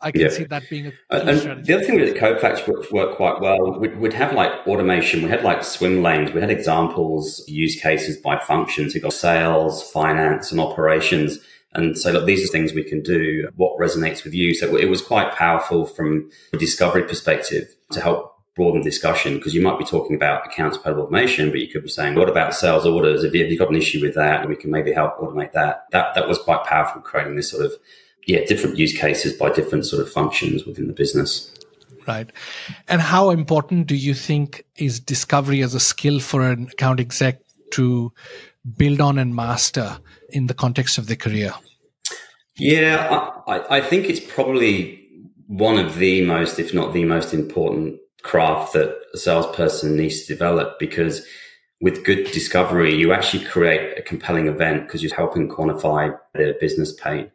I 0.00 0.12
can 0.12 0.20
yeah. 0.20 0.28
see 0.28 0.44
that 0.44 0.62
being 0.70 0.86
a 0.86 0.92
uh, 1.10 1.24
and 1.26 1.38
strategy. 1.38 1.66
The 1.66 1.74
other 1.74 1.84
thing 1.84 1.98
that 1.98 2.14
Kofax 2.16 2.68
worked 2.68 2.92
work 2.92 3.16
quite 3.16 3.40
well, 3.40 3.78
we'd, 3.80 3.98
we'd, 3.98 4.12
have 4.12 4.32
like 4.32 4.52
automation. 4.66 5.22
We 5.22 5.28
had 5.28 5.42
like 5.42 5.64
swim 5.64 6.02
lanes. 6.02 6.32
We 6.32 6.40
had 6.40 6.50
examples, 6.50 7.42
use 7.48 7.80
cases 7.80 8.16
by 8.16 8.38
functions. 8.38 8.94
We 8.94 9.00
got 9.00 9.12
sales, 9.12 9.90
finance, 9.90 10.52
and 10.52 10.60
operations. 10.60 11.38
And 11.74 11.98
so, 11.98 12.12
look, 12.12 12.26
these 12.26 12.48
are 12.48 12.52
things 12.52 12.72
we 12.72 12.84
can 12.84 13.02
do. 13.02 13.48
What 13.56 13.78
resonates 13.78 14.24
with 14.24 14.34
you? 14.34 14.54
So 14.54 14.76
it 14.76 14.88
was 14.88 15.02
quite 15.02 15.32
powerful 15.32 15.84
from 15.84 16.30
a 16.52 16.56
discovery 16.56 17.02
perspective 17.02 17.74
to 17.92 18.00
help 18.00 18.38
broaden 18.58 18.82
discussion 18.82 19.36
because 19.36 19.54
you 19.54 19.62
might 19.62 19.78
be 19.78 19.84
talking 19.84 20.16
about 20.16 20.44
accounts 20.46 20.76
payable 20.76 21.04
automation, 21.04 21.50
but 21.50 21.60
you 21.60 21.68
could 21.68 21.84
be 21.84 21.88
saying, 21.88 22.16
what 22.16 22.28
about 22.28 22.54
sales 22.54 22.84
orders? 22.84 23.24
Have 23.24 23.34
you, 23.34 23.42
have 23.42 23.52
you 23.52 23.58
got 23.58 23.70
an 23.70 23.76
issue 23.76 24.00
with 24.00 24.14
that? 24.16 24.40
And 24.40 24.50
we 24.50 24.56
can 24.56 24.70
maybe 24.70 24.92
help 24.92 25.18
automate 25.18 25.52
that. 25.52 25.86
That, 25.92 26.14
that 26.14 26.26
was 26.26 26.38
quite 26.38 26.64
powerful 26.64 27.00
creating 27.00 27.36
this 27.36 27.50
sort 27.50 27.64
of, 27.64 27.72
yeah, 28.28 28.44
different 28.44 28.76
use 28.76 28.96
cases 28.96 29.32
by 29.32 29.50
different 29.50 29.86
sort 29.86 30.02
of 30.02 30.12
functions 30.12 30.66
within 30.66 30.86
the 30.86 30.92
business. 30.92 31.50
Right. 32.06 32.30
And 32.86 33.00
how 33.00 33.30
important 33.30 33.86
do 33.86 33.96
you 33.96 34.12
think 34.12 34.64
is 34.76 35.00
discovery 35.00 35.62
as 35.62 35.74
a 35.74 35.80
skill 35.80 36.20
for 36.20 36.42
an 36.42 36.68
account 36.70 37.00
exec 37.00 37.40
to 37.72 38.12
build 38.76 39.00
on 39.00 39.18
and 39.18 39.34
master 39.34 39.98
in 40.28 40.46
the 40.46 40.54
context 40.54 40.98
of 40.98 41.06
their 41.06 41.16
career? 41.16 41.54
Yeah, 42.56 43.30
I, 43.46 43.78
I 43.78 43.80
think 43.80 44.10
it's 44.10 44.20
probably 44.20 45.06
one 45.46 45.78
of 45.78 45.96
the 45.96 46.24
most, 46.26 46.58
if 46.58 46.74
not 46.74 46.92
the 46.92 47.04
most 47.06 47.32
important 47.32 47.98
craft 48.22 48.74
that 48.74 48.94
a 49.14 49.16
salesperson 49.16 49.96
needs 49.96 50.22
to 50.22 50.34
develop 50.34 50.78
because 50.78 51.26
with 51.80 52.04
good 52.04 52.30
discovery, 52.32 52.94
you 52.94 53.12
actually 53.12 53.44
create 53.44 53.96
a 53.96 54.02
compelling 54.02 54.48
event 54.48 54.86
because 54.86 55.02
you're 55.02 55.14
helping 55.14 55.48
quantify 55.48 56.16
their 56.34 56.54
business 56.54 56.92
pain. 56.92 57.30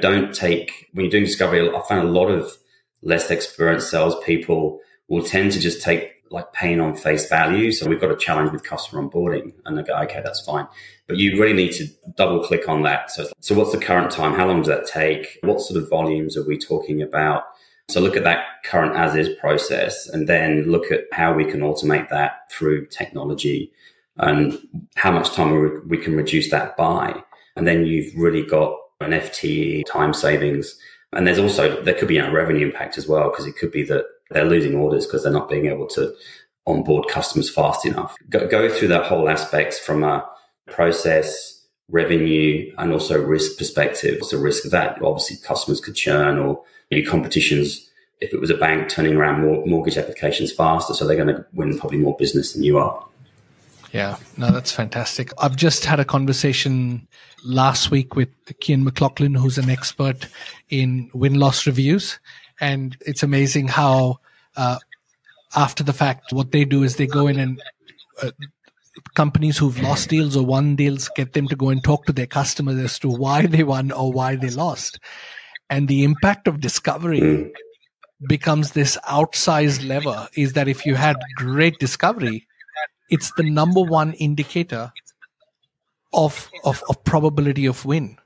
Don't 0.00 0.32
take, 0.32 0.88
when 0.92 1.04
you're 1.04 1.10
doing 1.10 1.24
discovery, 1.24 1.68
I 1.68 1.82
find 1.88 2.06
a 2.06 2.10
lot 2.10 2.28
of 2.28 2.56
less 3.02 3.30
experienced 3.30 3.90
salespeople 3.90 4.80
will 5.08 5.22
tend 5.22 5.52
to 5.52 5.60
just 5.60 5.82
take 5.82 6.12
like 6.30 6.52
pain 6.52 6.78
on 6.78 6.94
face 6.94 7.28
value. 7.28 7.72
So 7.72 7.88
we've 7.88 8.00
got 8.00 8.10
a 8.10 8.16
challenge 8.16 8.52
with 8.52 8.62
customer 8.62 9.02
onboarding 9.02 9.54
and 9.64 9.76
they 9.76 9.82
go, 9.82 9.96
okay, 10.02 10.20
that's 10.22 10.42
fine. 10.42 10.68
But 11.06 11.16
you 11.16 11.40
really 11.40 11.54
need 11.54 11.72
to 11.72 11.86
double 12.16 12.44
click 12.44 12.68
on 12.68 12.82
that. 12.82 13.10
So, 13.10 13.28
so 13.40 13.54
what's 13.54 13.72
the 13.72 13.78
current 13.78 14.10
time? 14.10 14.34
How 14.34 14.46
long 14.46 14.58
does 14.58 14.68
that 14.68 14.86
take? 14.86 15.38
What 15.42 15.60
sort 15.60 15.82
of 15.82 15.88
volumes 15.88 16.36
are 16.36 16.44
we 16.44 16.58
talking 16.58 17.02
about? 17.02 17.44
So 17.88 18.00
look 18.00 18.16
at 18.16 18.24
that 18.24 18.62
current 18.64 18.96
as 18.96 19.14
is 19.14 19.34
process 19.40 20.08
and 20.08 20.28
then 20.28 20.64
look 20.64 20.92
at 20.92 21.04
how 21.12 21.32
we 21.32 21.44
can 21.44 21.60
automate 21.60 22.10
that 22.10 22.50
through 22.50 22.86
technology 22.86 23.72
and 24.18 24.58
how 24.96 25.10
much 25.10 25.30
time 25.32 25.88
we 25.88 25.96
can 25.96 26.14
reduce 26.14 26.50
that 26.50 26.76
by. 26.76 27.22
And 27.56 27.66
then 27.66 27.86
you've 27.86 28.14
really 28.14 28.42
got 28.42 28.76
an 29.00 29.12
FTE 29.12 29.86
time 29.86 30.12
savings. 30.12 30.78
And 31.12 31.26
there's 31.26 31.38
also, 31.38 31.82
there 31.82 31.94
could 31.94 32.08
be 32.08 32.18
a 32.18 32.30
revenue 32.30 32.66
impact 32.66 32.98
as 32.98 33.08
well, 33.08 33.30
because 33.30 33.46
it 33.46 33.56
could 33.56 33.72
be 33.72 33.84
that 33.84 34.04
they're 34.30 34.44
losing 34.44 34.74
orders 34.74 35.06
because 35.06 35.22
they're 35.22 35.32
not 35.32 35.48
being 35.48 35.66
able 35.66 35.86
to 35.88 36.12
onboard 36.66 37.08
customers 37.08 37.48
fast 37.48 37.86
enough. 37.86 38.14
Go, 38.28 38.46
go 38.46 38.68
through 38.68 38.88
that 38.88 39.06
whole 39.06 39.30
aspects 39.30 39.78
from 39.78 40.04
a 40.04 40.28
process, 40.66 41.66
revenue, 41.88 42.70
and 42.76 42.92
also 42.92 43.18
risk 43.22 43.56
perspective. 43.56 44.22
So 44.22 44.38
risk 44.38 44.66
of 44.66 44.72
that, 44.72 45.00
obviously 45.02 45.38
customers 45.38 45.80
could 45.80 45.94
churn 45.94 46.38
or 46.38 46.62
your 46.90 47.08
competitions, 47.08 47.88
if 48.20 48.32
it 48.32 48.40
was 48.40 48.50
a 48.50 48.56
bank 48.56 48.88
turning 48.88 49.14
around 49.14 49.42
mortgage 49.66 49.96
applications 49.96 50.52
faster, 50.52 50.94
so 50.94 51.06
they're 51.06 51.16
going 51.16 51.34
to 51.34 51.44
win 51.52 51.78
probably 51.78 51.98
more 51.98 52.16
business 52.16 52.52
than 52.52 52.62
you 52.62 52.78
are. 52.78 53.04
Yeah, 53.92 54.16
no, 54.36 54.50
that's 54.50 54.72
fantastic. 54.72 55.30
I've 55.38 55.56
just 55.56 55.84
had 55.84 55.98
a 55.98 56.04
conversation 56.04 57.06
last 57.44 57.90
week 57.90 58.16
with 58.16 58.28
Kian 58.60 58.82
McLaughlin, 58.82 59.34
who's 59.34 59.58
an 59.58 59.70
expert 59.70 60.26
in 60.68 61.10
win 61.14 61.34
loss 61.34 61.66
reviews. 61.66 62.18
And 62.60 62.96
it's 63.06 63.22
amazing 63.22 63.68
how, 63.68 64.18
uh, 64.56 64.78
after 65.56 65.82
the 65.82 65.92
fact, 65.92 66.32
what 66.32 66.52
they 66.52 66.64
do 66.64 66.82
is 66.82 66.96
they 66.96 67.06
go 67.06 67.28
in 67.28 67.38
and 67.38 67.62
uh, 68.22 68.30
companies 69.14 69.56
who've 69.56 69.80
lost 69.80 70.10
deals 70.10 70.36
or 70.36 70.44
won 70.44 70.76
deals 70.76 71.08
get 71.16 71.32
them 71.32 71.48
to 71.48 71.56
go 71.56 71.70
and 71.70 71.82
talk 71.82 72.04
to 72.06 72.12
their 72.12 72.26
customers 72.26 72.78
as 72.78 72.98
to 72.98 73.08
why 73.08 73.46
they 73.46 73.62
won 73.62 73.90
or 73.92 74.12
why 74.12 74.36
they 74.36 74.50
lost 74.50 74.98
and 75.70 75.88
the 75.88 76.04
impact 76.04 76.48
of 76.48 76.60
discovery 76.60 77.20
mm. 77.20 77.50
becomes 78.28 78.72
this 78.72 78.96
outsized 79.08 79.86
lever 79.86 80.28
is 80.34 80.52
that 80.54 80.68
if 80.68 80.84
you 80.86 80.94
had 80.94 81.16
great 81.36 81.78
discovery 81.78 82.46
it's 83.10 83.32
the 83.36 83.42
number 83.42 83.80
one 83.80 84.12
indicator 84.14 84.92
of, 86.12 86.50
of, 86.64 86.82
of 86.88 87.02
probability 87.04 87.66
of 87.66 87.84
win 87.84 88.16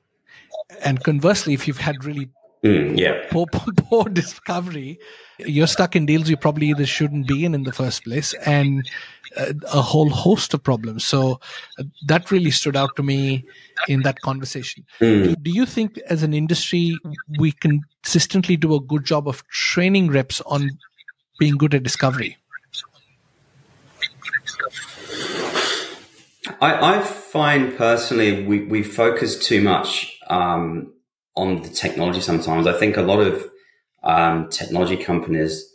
and 0.84 1.02
conversely 1.04 1.54
if 1.54 1.66
you've 1.66 1.78
had 1.78 2.04
really 2.04 2.28
mm, 2.62 2.98
yeah. 2.98 3.24
poor, 3.30 3.46
poor, 3.52 3.72
poor 3.74 4.04
discovery 4.04 4.98
you're 5.38 5.66
stuck 5.66 5.96
in 5.96 6.06
deals 6.06 6.28
you 6.28 6.36
probably 6.36 6.68
either 6.68 6.86
shouldn't 6.86 7.26
be 7.26 7.44
in 7.44 7.54
in 7.54 7.64
the 7.64 7.72
first 7.72 8.04
place 8.04 8.34
and 8.46 8.88
a 9.36 9.80
whole 9.80 10.10
host 10.10 10.52
of 10.54 10.62
problems. 10.62 11.04
So 11.04 11.40
uh, 11.78 11.84
that 12.06 12.30
really 12.30 12.50
stood 12.50 12.76
out 12.76 12.96
to 12.96 13.02
me 13.02 13.44
in 13.88 14.02
that 14.02 14.20
conversation. 14.20 14.84
Mm. 15.00 15.42
Do 15.42 15.50
you 15.50 15.66
think, 15.66 15.98
as 16.08 16.22
an 16.22 16.34
industry, 16.34 16.98
we 17.38 17.52
consistently 17.52 18.56
do 18.56 18.74
a 18.74 18.80
good 18.80 19.04
job 19.04 19.26
of 19.26 19.46
training 19.48 20.10
reps 20.10 20.40
on 20.42 20.70
being 21.38 21.56
good 21.56 21.74
at 21.74 21.82
discovery? 21.82 22.36
I, 26.60 26.98
I 26.98 27.00
find 27.02 27.76
personally 27.76 28.44
we, 28.44 28.64
we 28.64 28.82
focus 28.82 29.38
too 29.38 29.62
much 29.62 30.18
um, 30.28 30.92
on 31.36 31.62
the 31.62 31.68
technology 31.68 32.20
sometimes. 32.20 32.66
I 32.66 32.78
think 32.78 32.96
a 32.96 33.02
lot 33.02 33.20
of 33.20 33.48
um, 34.02 34.48
technology 34.50 34.96
companies 34.96 35.68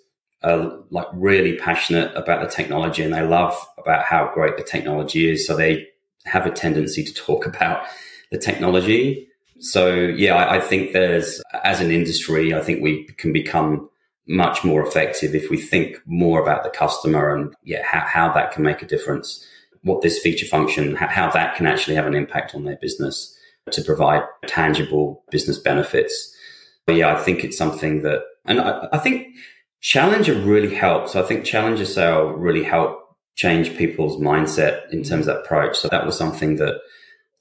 are 0.43 0.79
like 0.91 1.07
really 1.13 1.57
passionate 1.57 2.15
about 2.15 2.41
the 2.41 2.53
technology 2.53 3.03
and 3.03 3.13
they 3.13 3.23
love 3.23 3.55
about 3.77 4.03
how 4.03 4.29
great 4.33 4.57
the 4.57 4.63
technology 4.63 5.29
is. 5.29 5.47
So 5.47 5.55
they 5.55 5.87
have 6.25 6.45
a 6.45 6.51
tendency 6.51 7.03
to 7.03 7.13
talk 7.13 7.45
about 7.53 7.85
the 8.31 8.37
technology. 8.37 9.27
So 9.59 9.95
yeah, 9.95 10.35
I, 10.35 10.57
I 10.57 10.59
think 10.59 10.93
there's, 10.93 11.41
as 11.63 11.81
an 11.81 11.91
industry, 11.91 12.53
I 12.53 12.61
think 12.61 12.83
we 12.83 13.05
can 13.17 13.33
become 13.33 13.89
much 14.27 14.63
more 14.63 14.85
effective 14.85 15.33
if 15.33 15.49
we 15.49 15.57
think 15.57 15.97
more 16.05 16.41
about 16.41 16.63
the 16.63 16.69
customer 16.69 17.33
and 17.33 17.55
yeah, 17.63 17.81
how, 17.83 18.01
how 18.05 18.33
that 18.33 18.51
can 18.51 18.61
make 18.61 18.81
a 18.81 18.85
difference, 18.85 19.43
what 19.83 20.01
this 20.01 20.19
feature 20.19 20.45
function, 20.45 20.95
how, 20.95 21.07
how 21.07 21.31
that 21.31 21.55
can 21.55 21.65
actually 21.65 21.95
have 21.95 22.05
an 22.05 22.13
impact 22.13 22.53
on 22.53 22.65
their 22.65 22.75
business 22.75 23.36
to 23.71 23.81
provide 23.81 24.23
tangible 24.47 25.23
business 25.31 25.57
benefits. 25.59 26.35
But 26.85 26.95
yeah, 26.95 27.13
I 27.13 27.21
think 27.21 27.43
it's 27.43 27.57
something 27.57 28.01
that, 28.03 28.21
and 28.45 28.61
I, 28.61 28.87
I 28.93 28.97
think 28.97 29.27
Challenger 29.81 30.33
really 30.33 30.73
helps. 30.73 31.15
I 31.15 31.21
think 31.21 31.45
Challenger 31.45 31.85
sale 31.85 32.29
really 32.29 32.63
helped 32.63 33.03
change 33.35 33.77
people's 33.77 34.19
mindset 34.21 34.91
in 34.91 35.03
terms 35.03 35.27
of 35.27 35.35
that 35.35 35.41
approach. 35.41 35.77
So 35.77 35.87
that 35.89 36.05
was 36.05 36.17
something 36.17 36.55
that, 36.55 36.79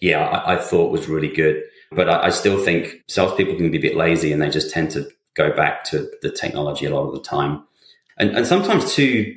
yeah, 0.00 0.26
I, 0.26 0.54
I 0.54 0.56
thought 0.58 0.92
was 0.92 1.08
really 1.08 1.32
good. 1.32 1.62
But 1.92 2.08
I, 2.08 2.26
I, 2.26 2.30
still 2.30 2.62
think 2.62 3.02
salespeople 3.08 3.56
can 3.56 3.70
be 3.70 3.78
a 3.78 3.80
bit 3.80 3.96
lazy 3.96 4.32
and 4.32 4.42
they 4.42 4.50
just 4.50 4.70
tend 4.70 4.90
to 4.90 5.08
go 5.36 5.54
back 5.54 5.84
to 5.84 6.10
the 6.20 6.30
technology 6.30 6.84
a 6.84 6.94
lot 6.94 7.06
of 7.06 7.14
the 7.14 7.20
time. 7.20 7.64
And, 8.18 8.30
and 8.30 8.46
sometimes 8.46 8.94
too, 8.94 9.34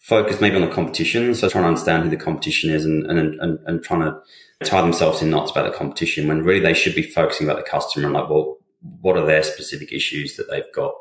focus 0.00 0.40
maybe 0.40 0.56
on 0.56 0.62
the 0.62 0.68
competition. 0.68 1.34
So 1.34 1.48
trying 1.48 1.64
to 1.64 1.68
understand 1.68 2.04
who 2.04 2.10
the 2.10 2.16
competition 2.16 2.70
is 2.70 2.84
and, 2.84 3.06
and, 3.06 3.40
and, 3.40 3.58
and 3.66 3.82
trying 3.82 4.00
to 4.00 4.20
tie 4.64 4.80
themselves 4.82 5.22
in 5.22 5.30
knots 5.30 5.50
about 5.50 5.70
the 5.70 5.76
competition 5.76 6.26
when 6.26 6.42
really 6.42 6.60
they 6.60 6.74
should 6.74 6.94
be 6.94 7.02
focusing 7.02 7.48
about 7.48 7.62
the 7.62 7.70
customer 7.70 8.06
and 8.06 8.14
like, 8.14 8.28
well, 8.28 8.58
what 9.00 9.16
are 9.16 9.26
their 9.26 9.42
specific 9.42 9.92
issues 9.92 10.36
that 10.36 10.50
they've 10.50 10.72
got? 10.74 10.94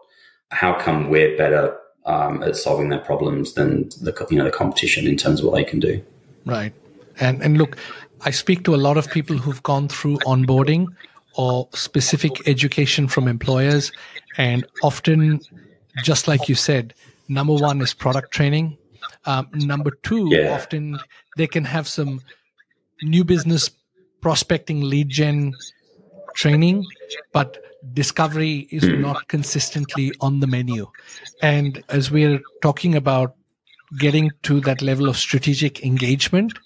How 0.51 0.73
come 0.73 1.09
we're 1.09 1.37
better 1.37 1.77
um, 2.05 2.43
at 2.43 2.55
solving 2.55 2.89
their 2.89 2.99
problems 2.99 3.53
than 3.53 3.89
the 4.01 4.27
you 4.29 4.37
know 4.37 4.43
the 4.43 4.51
competition 4.51 5.07
in 5.07 5.15
terms 5.15 5.39
of 5.39 5.45
what 5.45 5.55
they 5.55 5.63
can 5.63 5.79
do? 5.79 6.03
Right. 6.45 6.73
And 7.19 7.41
and 7.41 7.57
look, 7.57 7.77
I 8.21 8.31
speak 8.31 8.63
to 8.65 8.75
a 8.75 8.77
lot 8.77 8.97
of 8.97 9.09
people 9.09 9.37
who've 9.37 9.61
gone 9.63 9.87
through 9.87 10.17
onboarding 10.19 10.87
or 11.35 11.69
specific 11.73 12.47
education 12.47 13.07
from 13.07 13.27
employers, 13.27 13.91
and 14.37 14.65
often, 14.83 15.39
just 16.03 16.27
like 16.27 16.49
you 16.49 16.55
said, 16.55 16.93
number 17.27 17.53
one 17.53 17.79
is 17.81 17.93
product 17.93 18.31
training. 18.31 18.77
Um, 19.25 19.49
number 19.53 19.91
two, 20.03 20.27
yeah. 20.29 20.53
often 20.53 20.97
they 21.37 21.47
can 21.47 21.65
have 21.65 21.87
some 21.87 22.21
new 23.01 23.23
business 23.23 23.69
prospecting 24.21 24.81
lead 24.81 25.09
gen 25.09 25.53
training, 26.35 26.85
but 27.33 27.57
discovery 27.93 28.67
is 28.71 28.83
mm. 28.83 28.99
not 28.99 29.27
consistently 29.27 30.11
on 30.21 30.39
the 30.39 30.47
menu. 30.47 30.87
And 31.41 31.83
as 31.89 32.11
we're 32.11 32.39
talking 32.61 32.95
about 32.95 33.35
getting 33.97 34.31
to 34.43 34.59
that 34.61 34.81
level 34.81 35.09
of 35.09 35.17
strategic 35.17 35.83
engagement, 35.83 36.57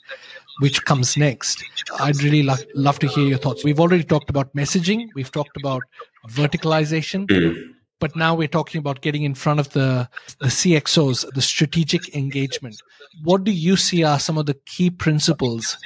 which 0.60 0.84
comes 0.86 1.18
next, 1.18 1.64
I'd 2.00 2.22
really 2.22 2.44
lo- 2.44 2.56
love 2.76 3.00
to 3.00 3.08
hear 3.08 3.26
your 3.26 3.38
thoughts. 3.38 3.64
We've 3.64 3.80
already 3.80 4.04
talked 4.04 4.30
about 4.30 4.54
messaging, 4.56 5.10
we've 5.16 5.32
talked 5.32 5.58
about 5.58 5.82
verticalization. 6.30 7.28
Mm. 7.28 7.73
But 8.04 8.18
now 8.18 8.36
we're 8.36 8.50
talking 8.50 8.80
about 8.80 9.00
getting 9.00 9.24
in 9.24 9.34
front 9.34 9.62
of 9.62 9.70
the, 9.70 10.10
the 10.40 10.48
CXOs, 10.48 11.26
the 11.36 11.42
strategic 11.42 12.14
engagement. 12.14 12.82
What 13.24 13.46
do 13.46 13.52
you 13.54 13.78
see 13.78 14.04
are 14.04 14.20
some 14.20 14.38
of 14.38 14.46
the 14.46 14.56
key 14.66 14.90
principles 14.90 15.78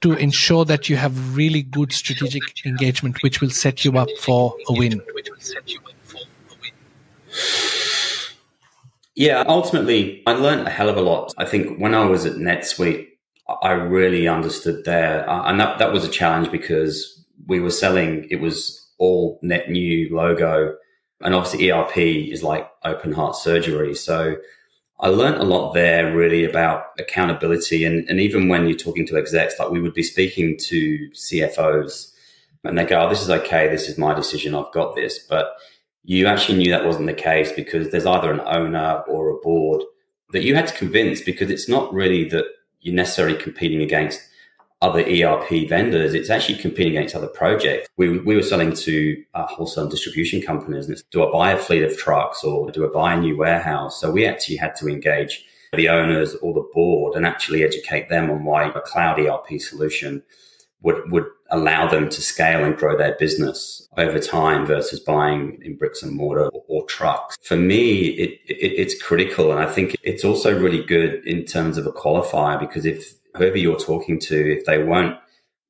to 0.00 0.14
ensure 0.14 0.64
that 0.64 0.88
you 0.88 0.96
have 0.96 1.36
really 1.36 1.60
good 1.60 1.92
strategic 1.92 2.40
engagement, 2.64 3.22
which 3.22 3.42
will 3.42 3.50
set 3.50 3.84
you 3.84 3.98
up 3.98 4.08
for 4.22 4.54
a 4.70 4.72
win? 4.72 5.02
Yeah, 9.14 9.44
ultimately, 9.46 10.22
I 10.26 10.32
learned 10.32 10.66
a 10.66 10.70
hell 10.70 10.88
of 10.88 10.96
a 10.96 11.02
lot. 11.02 11.34
I 11.36 11.44
think 11.44 11.78
when 11.78 11.94
I 11.94 12.06
was 12.06 12.24
at 12.24 12.36
NetSuite, 12.36 13.06
I 13.60 13.72
really 13.72 14.28
understood 14.28 14.86
there, 14.86 15.28
uh, 15.28 15.42
and 15.42 15.60
that 15.60 15.78
that 15.78 15.92
was 15.92 16.06
a 16.06 16.08
challenge 16.08 16.50
because 16.50 17.22
we 17.46 17.60
were 17.60 17.70
selling. 17.70 18.26
It 18.30 18.40
was 18.40 18.82
all 18.96 19.38
net 19.42 19.68
new 19.70 20.08
logo, 20.16 20.74
and 21.20 21.34
obviously 21.34 21.70
ERP 21.70 21.96
is 21.96 22.42
like 22.42 22.70
open 22.84 23.12
heart 23.12 23.36
surgery. 23.36 23.94
So 23.94 24.36
I 25.00 25.08
learned 25.08 25.36
a 25.36 25.44
lot 25.44 25.72
there 25.72 26.14
really 26.14 26.44
about 26.44 26.86
accountability. 26.98 27.84
And, 27.84 28.08
and 28.08 28.20
even 28.20 28.48
when 28.48 28.66
you're 28.66 28.76
talking 28.76 29.06
to 29.08 29.16
execs, 29.16 29.58
like 29.58 29.70
we 29.70 29.80
would 29.80 29.94
be 29.94 30.02
speaking 30.02 30.56
to 30.58 31.10
CFOs 31.10 32.12
and 32.64 32.76
they 32.76 32.84
go, 32.84 33.00
Oh, 33.00 33.08
this 33.08 33.22
is 33.22 33.30
okay. 33.30 33.68
This 33.68 33.88
is 33.88 33.98
my 33.98 34.14
decision. 34.14 34.54
I've 34.54 34.72
got 34.72 34.94
this. 34.94 35.18
But 35.18 35.56
you 36.04 36.26
actually 36.26 36.58
knew 36.58 36.70
that 36.70 36.86
wasn't 36.86 37.06
the 37.06 37.14
case 37.14 37.52
because 37.52 37.90
there's 37.90 38.06
either 38.06 38.32
an 38.32 38.40
owner 38.46 39.02
or 39.08 39.30
a 39.30 39.40
board 39.40 39.82
that 40.32 40.42
you 40.42 40.54
had 40.54 40.66
to 40.66 40.74
convince 40.74 41.20
because 41.20 41.50
it's 41.50 41.68
not 41.68 41.92
really 41.92 42.28
that 42.28 42.44
you're 42.80 42.94
necessarily 42.94 43.36
competing 43.36 43.82
against 43.82 44.20
other 44.80 45.00
ERP 45.00 45.68
vendors, 45.68 46.14
it's 46.14 46.30
actually 46.30 46.58
competing 46.58 46.96
against 46.96 47.14
other 47.14 47.26
projects. 47.26 47.88
We, 47.96 48.18
we 48.18 48.36
were 48.36 48.42
selling 48.42 48.74
to 48.74 49.24
uh, 49.34 49.46
wholesale 49.46 49.88
distribution 49.88 50.40
companies. 50.40 50.86
And 50.86 51.02
do 51.10 51.26
I 51.26 51.32
buy 51.32 51.52
a 51.52 51.58
fleet 51.58 51.82
of 51.82 51.96
trucks 51.96 52.44
or 52.44 52.70
do 52.70 52.88
I 52.88 52.92
buy 52.92 53.14
a 53.14 53.20
new 53.20 53.36
warehouse? 53.36 54.00
So 54.00 54.10
we 54.10 54.24
actually 54.24 54.56
had 54.56 54.76
to 54.76 54.88
engage 54.88 55.44
the 55.72 55.88
owners 55.88 56.34
or 56.36 56.54
the 56.54 56.68
board 56.72 57.16
and 57.16 57.26
actually 57.26 57.64
educate 57.64 58.08
them 58.08 58.30
on 58.30 58.44
why 58.44 58.68
a 58.68 58.80
cloud 58.80 59.18
ERP 59.18 59.60
solution 59.60 60.22
would, 60.82 61.10
would 61.10 61.26
allow 61.50 61.88
them 61.88 62.08
to 62.08 62.22
scale 62.22 62.64
and 62.64 62.76
grow 62.76 62.96
their 62.96 63.16
business 63.18 63.88
over 63.96 64.20
time 64.20 64.64
versus 64.64 65.00
buying 65.00 65.60
in 65.62 65.76
bricks 65.76 66.02
and 66.02 66.14
mortar 66.14 66.46
or, 66.48 66.62
or 66.68 66.86
trucks. 66.86 67.36
For 67.42 67.56
me, 67.56 68.10
it, 68.10 68.40
it, 68.46 68.54
it's 68.54 69.02
critical. 69.02 69.50
And 69.50 69.60
I 69.60 69.66
think 69.66 69.96
it's 70.02 70.24
also 70.24 70.56
really 70.56 70.84
good 70.84 71.26
in 71.26 71.44
terms 71.44 71.78
of 71.78 71.86
a 71.86 71.92
qualifier 71.92 72.60
because 72.60 72.86
if 72.86 73.14
whoever 73.38 73.56
you're 73.56 73.78
talking 73.78 74.18
to, 74.20 74.58
if 74.58 74.64
they 74.66 74.82
won't 74.82 75.16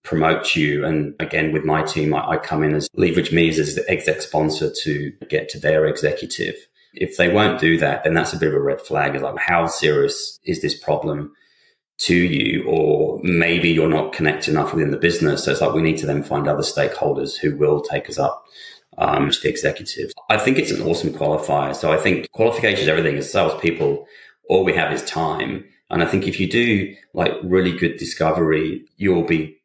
promote 0.02 0.56
you, 0.56 0.84
and 0.84 1.14
again, 1.20 1.52
with 1.52 1.64
my 1.64 1.82
team, 1.82 2.14
I, 2.14 2.30
I 2.30 2.36
come 2.38 2.62
in 2.62 2.74
as 2.74 2.88
leverage 2.94 3.32
me 3.32 3.48
as 3.48 3.74
the 3.74 3.88
exec 3.90 4.22
sponsor 4.22 4.72
to 4.82 5.12
get 5.28 5.48
to 5.50 5.60
their 5.60 5.86
executive. 5.86 6.54
If 6.94 7.16
they 7.16 7.28
won't 7.28 7.60
do 7.60 7.76
that, 7.78 8.04
then 8.04 8.14
that's 8.14 8.32
a 8.32 8.38
bit 8.38 8.48
of 8.48 8.54
a 8.54 8.60
red 8.60 8.80
flag. 8.80 9.14
Is 9.14 9.22
like, 9.22 9.38
how 9.38 9.66
serious 9.66 10.38
is 10.44 10.62
this 10.62 10.78
problem 10.78 11.32
to 11.98 12.14
you? 12.14 12.64
Or 12.66 13.20
maybe 13.22 13.68
you're 13.68 13.88
not 13.88 14.12
connected 14.12 14.50
enough 14.50 14.72
within 14.72 14.90
the 14.90 14.96
business. 14.96 15.44
So 15.44 15.52
it's 15.52 15.60
like 15.60 15.74
we 15.74 15.82
need 15.82 15.98
to 15.98 16.06
then 16.06 16.22
find 16.22 16.48
other 16.48 16.62
stakeholders 16.62 17.36
who 17.36 17.56
will 17.56 17.82
take 17.82 18.08
us 18.08 18.18
up 18.18 18.44
um, 18.96 19.30
to 19.30 19.40
the 19.40 19.48
executive. 19.48 20.12
I 20.30 20.38
think 20.38 20.58
it's 20.58 20.70
an 20.70 20.82
awesome 20.82 21.10
qualifier. 21.10 21.74
So 21.74 21.92
I 21.92 21.98
think 21.98 22.30
qualification 22.32 22.82
is 22.82 22.88
everything. 22.88 23.16
As 23.18 23.30
salespeople, 23.30 24.06
all 24.48 24.64
we 24.64 24.74
have 24.74 24.92
is 24.92 25.04
time. 25.04 25.64
And 25.90 26.02
I 26.02 26.06
think 26.06 26.26
if 26.26 26.38
you 26.38 26.48
do 26.48 26.94
like 27.14 27.32
really 27.42 27.76
good 27.76 27.96
discovery, 27.96 28.84
you'll 28.96 29.24
be 29.24 29.58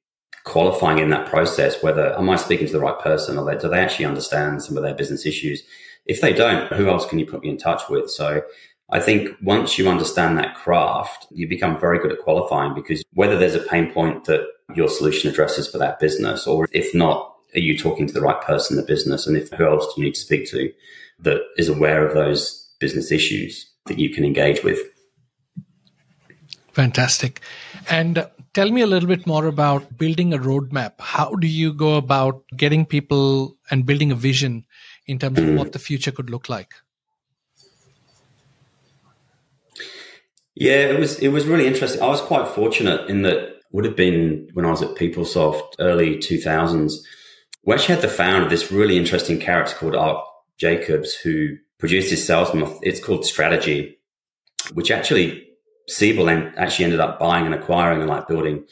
qualifying 0.45 0.99
in 0.99 1.09
that 1.09 1.27
process 1.27 1.81
whether 1.81 2.17
am 2.17 2.29
I 2.29 2.35
speaking 2.35 2.67
to 2.67 2.73
the 2.73 2.79
right 2.79 2.99
person 2.99 3.37
or 3.37 3.55
do 3.55 3.69
they 3.69 3.79
actually 3.79 4.05
understand 4.05 4.61
some 4.61 4.77
of 4.77 4.83
their 4.83 4.95
business 4.95 5.25
issues? 5.25 5.63
If 6.05 6.21
they 6.21 6.33
don't, 6.33 6.71
who 6.73 6.89
else 6.89 7.05
can 7.05 7.19
you 7.19 7.25
put 7.25 7.41
me 7.41 7.49
in 7.49 7.57
touch 7.57 7.83
with? 7.89 8.09
So 8.09 8.41
I 8.91 8.99
think 8.99 9.29
once 9.41 9.77
you 9.77 9.89
understand 9.89 10.37
that 10.37 10.55
craft, 10.55 11.27
you 11.31 11.47
become 11.47 11.79
very 11.79 11.99
good 11.99 12.11
at 12.11 12.19
qualifying 12.19 12.73
because 12.73 13.03
whether 13.13 13.37
there's 13.37 13.55
a 13.55 13.59
pain 13.59 13.91
point 13.91 14.25
that 14.25 14.45
your 14.75 14.89
solution 14.89 15.31
addresses 15.31 15.67
for 15.67 15.77
that 15.77 15.99
business, 15.99 16.45
or 16.45 16.67
if 16.73 16.93
not, 16.93 17.33
are 17.55 17.59
you 17.59 17.77
talking 17.77 18.07
to 18.07 18.13
the 18.13 18.21
right 18.21 18.41
person 18.41 18.77
in 18.77 18.81
the 18.81 18.87
business? 18.87 19.25
And 19.25 19.37
if 19.37 19.49
who 19.51 19.65
else 19.65 19.85
do 19.87 20.01
you 20.01 20.05
need 20.05 20.15
to 20.15 20.21
speak 20.21 20.49
to 20.51 20.71
that 21.19 21.41
is 21.57 21.69
aware 21.69 22.05
of 22.05 22.13
those 22.13 22.69
business 22.79 23.11
issues 23.11 23.69
that 23.85 23.99
you 23.99 24.09
can 24.09 24.25
engage 24.25 24.63
with? 24.63 24.79
Fantastic. 26.73 27.41
And 27.89 28.17
uh, 28.17 28.27
tell 28.53 28.71
me 28.71 28.81
a 28.81 28.87
little 28.87 29.07
bit 29.07 29.27
more 29.27 29.45
about 29.45 29.97
building 29.97 30.33
a 30.33 30.39
roadmap. 30.39 30.93
How 30.99 31.35
do 31.35 31.47
you 31.47 31.71
go 31.71 31.95
about 31.95 32.43
getting 32.57 32.85
people 32.85 33.55
and 33.69 33.85
building 33.85 34.11
a 34.11 34.15
vision 34.15 34.65
in 35.05 35.19
terms 35.19 35.39
of 35.39 35.53
what 35.55 35.71
the 35.71 35.79
future 35.79 36.11
could 36.11 36.29
look 36.29 36.49
like? 36.49 36.73
Yeah, 40.55 40.87
it 40.89 40.99
was 40.99 41.17
it 41.19 41.29
was 41.29 41.45
really 41.45 41.67
interesting. 41.67 42.01
I 42.01 42.07
was 42.07 42.21
quite 42.21 42.47
fortunate 42.47 43.09
in 43.09 43.23
that 43.23 43.55
would 43.71 43.85
have 43.85 43.95
been 43.95 44.49
when 44.53 44.65
I 44.65 44.69
was 44.69 44.83
at 44.83 44.95
PeopleSoft 44.95 45.75
early 45.79 46.17
2000s. 46.17 46.93
We 47.65 47.73
actually 47.73 47.95
had 47.95 48.03
the 48.03 48.09
founder 48.09 48.43
of 48.43 48.51
this 48.51 48.71
really 48.71 48.97
interesting 48.97 49.39
character 49.39 49.75
called 49.75 49.95
Art 49.95 50.23
Jacobs 50.59 51.15
who 51.15 51.57
produced 51.79 52.11
this 52.11 52.25
salesman. 52.25 52.77
It's 52.83 53.03
called 53.03 53.25
Strategy, 53.25 53.97
which 54.73 54.91
actually 54.91 55.47
Siebel 55.87 56.29
actually 56.29 56.85
ended 56.85 56.99
up 56.99 57.19
buying 57.19 57.45
and 57.45 57.55
acquiring 57.55 58.01
and 58.01 58.09
like 58.09 58.27
building 58.27 58.65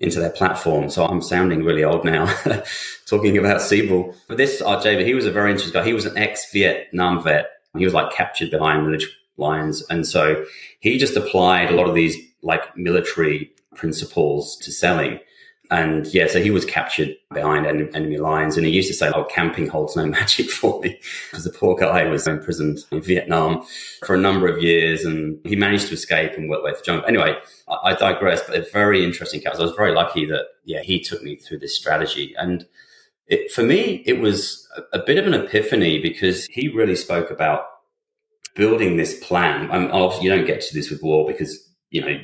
into 0.00 0.18
their 0.18 0.30
platform. 0.30 0.88
So 0.90 1.04
I'm 1.04 1.20
sounding 1.22 1.62
really 1.62 1.84
old 1.84 2.04
now 2.04 2.26
talking 3.06 3.36
about 3.36 3.60
Siebel. 3.60 4.14
But 4.28 4.38
this 4.38 4.62
RJ, 4.62 5.04
he 5.04 5.14
was 5.14 5.26
a 5.26 5.30
very 5.30 5.50
interesting 5.50 5.78
guy. 5.78 5.86
He 5.86 5.92
was 5.92 6.06
an 6.06 6.16
ex-Vietnam 6.16 7.22
vet. 7.22 7.50
He 7.76 7.84
was 7.84 7.94
like 7.94 8.12
captured 8.12 8.50
behind 8.50 8.86
military 8.86 9.12
lines. 9.36 9.84
And 9.90 10.06
so 10.06 10.44
he 10.80 10.98
just 10.98 11.16
applied 11.16 11.70
a 11.70 11.74
lot 11.74 11.88
of 11.88 11.94
these 11.94 12.16
like 12.42 12.76
military 12.76 13.50
principles 13.74 14.56
to 14.58 14.72
selling. 14.72 15.20
And 15.70 16.06
yeah, 16.08 16.26
so 16.26 16.42
he 16.42 16.50
was 16.50 16.64
captured 16.64 17.14
behind 17.32 17.64
enemy 17.64 18.18
lines. 18.18 18.56
And 18.56 18.66
he 18.66 18.72
used 18.72 18.88
to 18.88 18.94
say, 18.94 19.10
Oh, 19.14 19.24
camping 19.24 19.68
holds 19.68 19.94
no 19.94 20.04
magic 20.18 20.50
for 20.50 20.80
me. 20.80 20.98
Because 21.30 21.44
the 21.44 21.52
poor 21.52 21.76
guy 21.76 22.04
was 22.06 22.26
imprisoned 22.26 22.80
in 22.90 23.00
Vietnam 23.00 23.64
for 24.04 24.14
a 24.14 24.18
number 24.18 24.48
of 24.48 24.62
years 24.62 25.04
and 25.04 25.38
he 25.44 25.54
managed 25.54 25.86
to 25.88 25.94
escape 25.94 26.32
and 26.32 26.50
work 26.50 26.64
way 26.64 26.72
through 26.72 26.82
jungle. 26.82 27.06
Anyway, 27.06 27.36
I, 27.68 27.90
I 27.90 27.94
digress, 27.94 28.42
but 28.46 28.56
a 28.56 28.66
very 28.72 29.04
interesting 29.04 29.40
case. 29.40 29.56
I 29.58 29.62
was 29.62 29.72
very 29.72 29.92
lucky 29.92 30.26
that, 30.26 30.46
yeah, 30.64 30.82
he 30.82 31.00
took 31.00 31.22
me 31.22 31.36
through 31.36 31.60
this 31.60 31.76
strategy. 31.76 32.34
And 32.36 32.66
it, 33.28 33.52
for 33.52 33.62
me, 33.62 34.02
it 34.06 34.18
was 34.18 34.68
a, 34.76 34.98
a 34.98 35.04
bit 35.04 35.18
of 35.18 35.26
an 35.26 35.34
epiphany 35.34 36.00
because 36.00 36.46
he 36.46 36.68
really 36.68 36.96
spoke 36.96 37.30
about 37.30 37.66
building 38.56 38.96
this 38.96 39.24
plan. 39.24 39.70
I'm, 39.70 39.88
obviously, 39.92 40.24
you 40.24 40.34
don't 40.34 40.46
get 40.46 40.62
to 40.62 40.74
this 40.74 40.90
with 40.90 41.00
war 41.00 41.28
because, 41.28 41.72
you 41.90 42.00
know, 42.00 42.20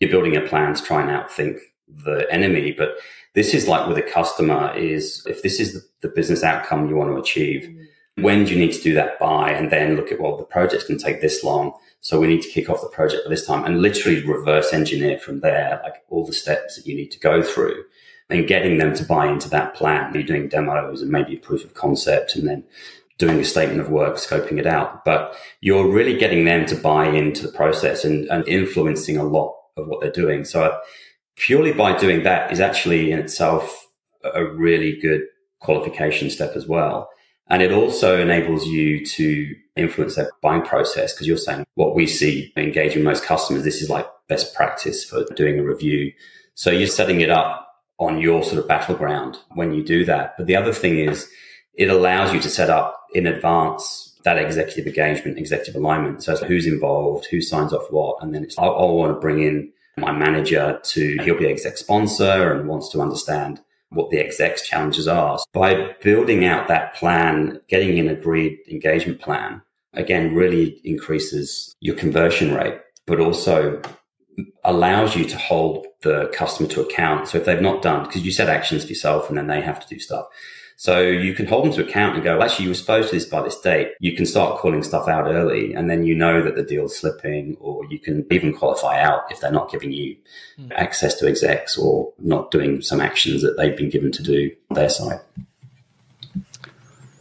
you're 0.00 0.10
building 0.10 0.36
a 0.36 0.40
plan 0.40 0.74
to 0.74 0.82
try 0.82 1.00
and 1.02 1.10
outthink 1.10 1.60
the 2.04 2.26
enemy. 2.30 2.72
But 2.72 2.96
this 3.34 3.54
is 3.54 3.68
like 3.68 3.88
with 3.88 3.98
a 3.98 4.02
customer 4.02 4.74
is 4.76 5.24
if 5.26 5.42
this 5.42 5.60
is 5.60 5.86
the, 6.00 6.08
business 6.08 6.42
outcome 6.42 6.88
you 6.88 6.96
want 6.96 7.10
to 7.10 7.20
achieve, 7.20 7.62
mm-hmm. 7.62 8.22
when 8.22 8.44
do 8.44 8.52
you 8.52 8.58
need 8.58 8.72
to 8.72 8.82
do 8.82 8.94
that 8.94 9.18
by? 9.18 9.50
And 9.50 9.70
then 9.70 9.96
look 9.96 10.10
at, 10.10 10.20
well, 10.20 10.36
the 10.36 10.44
project 10.44 10.86
can 10.86 10.98
take 10.98 11.20
this 11.20 11.44
long. 11.44 11.72
So 12.00 12.18
we 12.18 12.26
need 12.26 12.42
to 12.42 12.48
kick 12.48 12.70
off 12.70 12.80
the 12.80 12.88
project 12.88 13.24
by 13.24 13.30
this 13.30 13.46
time 13.46 13.64
and 13.64 13.82
literally 13.82 14.24
reverse 14.24 14.72
engineer 14.72 15.18
from 15.18 15.40
there, 15.40 15.80
like 15.82 16.02
all 16.08 16.26
the 16.26 16.32
steps 16.32 16.76
that 16.76 16.86
you 16.86 16.96
need 16.96 17.10
to 17.10 17.20
go 17.20 17.42
through 17.42 17.84
and 18.30 18.46
getting 18.46 18.78
them 18.78 18.94
to 18.94 19.04
buy 19.04 19.26
into 19.26 19.50
that 19.50 19.74
plan. 19.74 20.14
You're 20.14 20.22
doing 20.22 20.48
demos 20.48 21.02
and 21.02 21.10
maybe 21.10 21.36
a 21.36 21.40
proof 21.40 21.64
of 21.64 21.74
concept 21.74 22.36
and 22.36 22.48
then 22.48 22.64
doing 23.18 23.38
a 23.38 23.44
statement 23.44 23.80
of 23.80 23.90
work, 23.90 24.16
scoping 24.16 24.58
it 24.58 24.66
out. 24.66 25.04
But 25.04 25.36
you're 25.60 25.86
really 25.86 26.16
getting 26.16 26.46
them 26.46 26.64
to 26.66 26.74
buy 26.74 27.06
into 27.06 27.46
the 27.46 27.52
process 27.52 28.04
and, 28.04 28.26
and 28.28 28.48
influencing 28.48 29.18
a 29.18 29.24
lot 29.24 29.54
of 29.76 29.86
what 29.88 30.00
they're 30.00 30.10
doing. 30.10 30.44
So 30.44 30.78
purely 31.40 31.72
by 31.72 31.96
doing 31.96 32.22
that 32.22 32.52
is 32.52 32.60
actually 32.60 33.10
in 33.10 33.18
itself 33.18 33.86
a 34.22 34.44
really 34.44 35.00
good 35.00 35.22
qualification 35.60 36.28
step 36.30 36.54
as 36.54 36.66
well. 36.66 37.08
And 37.48 37.62
it 37.62 37.72
also 37.72 38.20
enables 38.20 38.66
you 38.66 39.04
to 39.06 39.54
influence 39.74 40.14
their 40.14 40.30
buying 40.42 40.62
process 40.62 41.12
because 41.12 41.26
you're 41.26 41.36
saying 41.36 41.64
what 41.74 41.96
we 41.96 42.06
see 42.06 42.52
engaging 42.56 43.02
most 43.02 43.24
customers, 43.24 43.64
this 43.64 43.82
is 43.82 43.90
like 43.90 44.06
best 44.28 44.54
practice 44.54 45.04
for 45.04 45.24
doing 45.34 45.58
a 45.58 45.64
review. 45.64 46.12
So 46.54 46.70
you're 46.70 46.86
setting 46.86 47.22
it 47.22 47.30
up 47.30 47.66
on 47.98 48.20
your 48.20 48.44
sort 48.44 48.58
of 48.58 48.68
battleground 48.68 49.38
when 49.54 49.74
you 49.74 49.82
do 49.82 50.04
that. 50.04 50.34
But 50.36 50.46
the 50.46 50.56
other 50.56 50.72
thing 50.72 50.98
is 50.98 51.28
it 51.74 51.88
allows 51.88 52.32
you 52.32 52.40
to 52.40 52.50
set 52.50 52.70
up 52.70 53.00
in 53.14 53.26
advance 53.26 54.18
that 54.24 54.38
executive 54.38 54.86
engagement, 54.86 55.38
executive 55.38 55.74
alignment. 55.74 56.22
So 56.22 56.36
who's 56.36 56.66
involved, 56.66 57.26
who 57.30 57.40
signs 57.40 57.72
off 57.72 57.90
what, 57.90 58.22
and 58.22 58.34
then 58.34 58.44
it's 58.44 58.58
I, 58.58 58.66
I 58.66 58.84
want 58.90 59.16
to 59.16 59.20
bring 59.20 59.42
in 59.42 59.72
my 59.96 60.12
manager 60.12 60.80
to 60.82 61.18
he'll 61.22 61.38
be 61.38 61.48
exec 61.48 61.76
sponsor 61.76 62.52
and 62.52 62.68
wants 62.68 62.88
to 62.90 63.00
understand 63.00 63.60
what 63.90 64.10
the 64.10 64.18
exec's 64.18 64.66
challenges 64.66 65.08
are. 65.08 65.38
By 65.52 65.94
building 66.02 66.44
out 66.44 66.68
that 66.68 66.94
plan, 66.94 67.60
getting 67.68 67.98
an 67.98 68.08
agreed 68.08 68.58
engagement 68.70 69.20
plan, 69.20 69.62
again, 69.94 70.34
really 70.34 70.80
increases 70.84 71.74
your 71.80 71.96
conversion 71.96 72.54
rate, 72.54 72.78
but 73.06 73.20
also 73.20 73.82
allows 74.64 75.16
you 75.16 75.24
to 75.24 75.36
hold 75.36 75.86
the 76.02 76.30
customer 76.32 76.68
to 76.68 76.80
account. 76.80 77.28
So 77.28 77.38
if 77.38 77.44
they've 77.44 77.60
not 77.60 77.82
done, 77.82 78.04
because 78.04 78.24
you 78.24 78.30
set 78.30 78.48
actions 78.48 78.84
for 78.84 78.88
yourself 78.88 79.28
and 79.28 79.36
then 79.36 79.48
they 79.48 79.60
have 79.60 79.80
to 79.80 79.88
do 79.92 79.98
stuff. 79.98 80.26
So 80.80 81.02
you 81.02 81.34
can 81.34 81.44
hold 81.44 81.66
them 81.66 81.74
to 81.74 81.84
account 81.84 82.14
and 82.14 82.24
go, 82.24 82.40
actually, 82.40 82.62
you 82.62 82.70
were 82.70 82.74
supposed 82.74 83.10
to 83.10 83.16
this 83.16 83.26
by 83.26 83.42
this 83.42 83.60
date. 83.60 83.92
You 84.00 84.16
can 84.16 84.24
start 84.24 84.58
calling 84.60 84.82
stuff 84.82 85.08
out 85.08 85.26
early 85.26 85.74
and 85.74 85.90
then 85.90 86.06
you 86.06 86.14
know 86.14 86.40
that 86.42 86.56
the 86.56 86.62
deal's 86.62 86.96
slipping 86.96 87.58
or 87.60 87.84
you 87.90 87.98
can 87.98 88.26
even 88.30 88.54
qualify 88.54 88.98
out 88.98 89.30
if 89.30 89.40
they're 89.40 89.52
not 89.52 89.70
giving 89.70 89.92
you 89.92 90.16
mm. 90.58 90.72
access 90.72 91.16
to 91.16 91.28
execs 91.28 91.76
or 91.76 92.10
not 92.18 92.50
doing 92.50 92.80
some 92.80 92.98
actions 92.98 93.42
that 93.42 93.58
they've 93.58 93.76
been 93.76 93.90
given 93.90 94.10
to 94.10 94.22
do 94.22 94.50
on 94.70 94.76
their 94.76 94.88
side. 94.88 95.20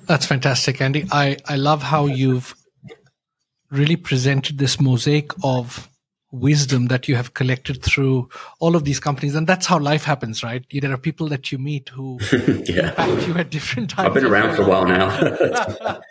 That's 0.05 0.25
fantastic, 0.25 0.79
Andy. 0.79 1.05
I, 1.11 1.35
I 1.45 1.57
love 1.57 1.83
how 1.83 2.05
you've 2.05 2.55
really 3.69 3.97
presented 3.97 4.57
this 4.57 4.79
mosaic 4.79 5.33
of 5.43 5.88
wisdom 6.31 6.87
that 6.87 7.07
you 7.07 7.15
have 7.15 7.33
collected 7.33 7.83
through 7.83 8.29
all 8.59 8.75
of 8.75 8.83
these 8.83 8.99
companies. 8.99 9.35
And 9.35 9.47
that's 9.47 9.65
how 9.65 9.79
life 9.79 10.03
happens 10.03 10.43
right? 10.43 10.63
There 10.71 10.91
are 10.91 10.97
people 10.97 11.27
that 11.29 11.51
you 11.51 11.57
meet 11.57 11.89
who 11.89 12.19
yeah. 12.65 12.89
impact 12.89 13.27
you 13.27 13.33
at 13.35 13.49
different 13.49 13.89
times. 13.89 14.07
I've 14.07 14.13
been 14.13 14.25
around 14.25 14.55
for 14.55 14.63
a 14.63 14.67
while 14.67 14.85
now. 14.85 15.99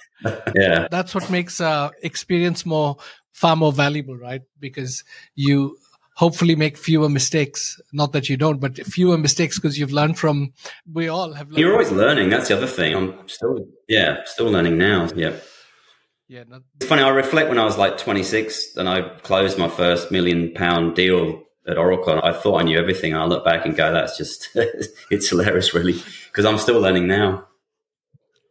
Yeah. 0.53 0.89
That's 0.91 1.15
what 1.15 1.31
makes 1.31 1.61
uh, 1.61 1.91
experience 2.03 2.67
more 2.67 2.97
far 3.31 3.55
more 3.55 3.73
valuable 3.73 4.17
right? 4.17 4.43
Because 4.59 5.05
you 5.37 5.79
hopefully 6.17 6.57
make 6.57 6.77
fewer 6.77 7.09
mistakes. 7.09 7.81
Not 7.93 8.13
that 8.15 8.29
you 8.29 8.37
don't 8.37 8.59
but 8.59 8.79
fewer 8.79 9.17
mistakes 9.17 9.61
because 9.61 9.79
you've 9.79 9.93
learned 9.93 10.19
from 10.19 10.53
we 10.93 11.07
all 11.07 11.35
have 11.35 11.47
learned. 11.47 11.59
you're 11.59 11.73
always 11.73 11.93
learning. 11.93 12.31
That's 12.31 12.49
the 12.49 12.57
other 12.57 12.67
thing. 12.67 12.97
I'm 12.97 13.29
still 13.29 13.65
yeah 13.87 14.25
still 14.25 14.51
learning 14.51 14.77
now. 14.77 15.09
Yeah 15.15 15.37
yeah, 16.29 16.45
not- 16.47 16.63
it's 16.77 16.87
funny. 16.87 17.03
I 17.03 17.09
reflect 17.09 17.49
when 17.49 17.59
I 17.59 17.65
was 17.65 17.79
like 17.79 17.99
26 17.99 18.77
and 18.77 18.89
I 18.89 19.09
closed 19.23 19.59
my 19.59 19.69
first 19.69 20.11
million 20.13 20.53
pound 20.53 20.95
deal 20.95 21.43
at 21.67 21.79
Oracle. 21.79 22.21
I 22.23 22.33
thought 22.33 22.61
I 22.61 22.65
knew 22.65 22.79
everything. 22.79 23.15
I 23.15 23.25
look 23.25 23.45
back 23.45 23.65
and 23.65 23.77
go, 23.77 23.93
"That's 23.93 24.17
just 24.17 24.51
it's 25.11 25.29
hilarious, 25.29 25.75
really," 25.75 26.03
because 26.27 26.45
I'm 26.45 26.59
still 26.59 26.81
learning 26.81 27.07
now. 27.07 27.47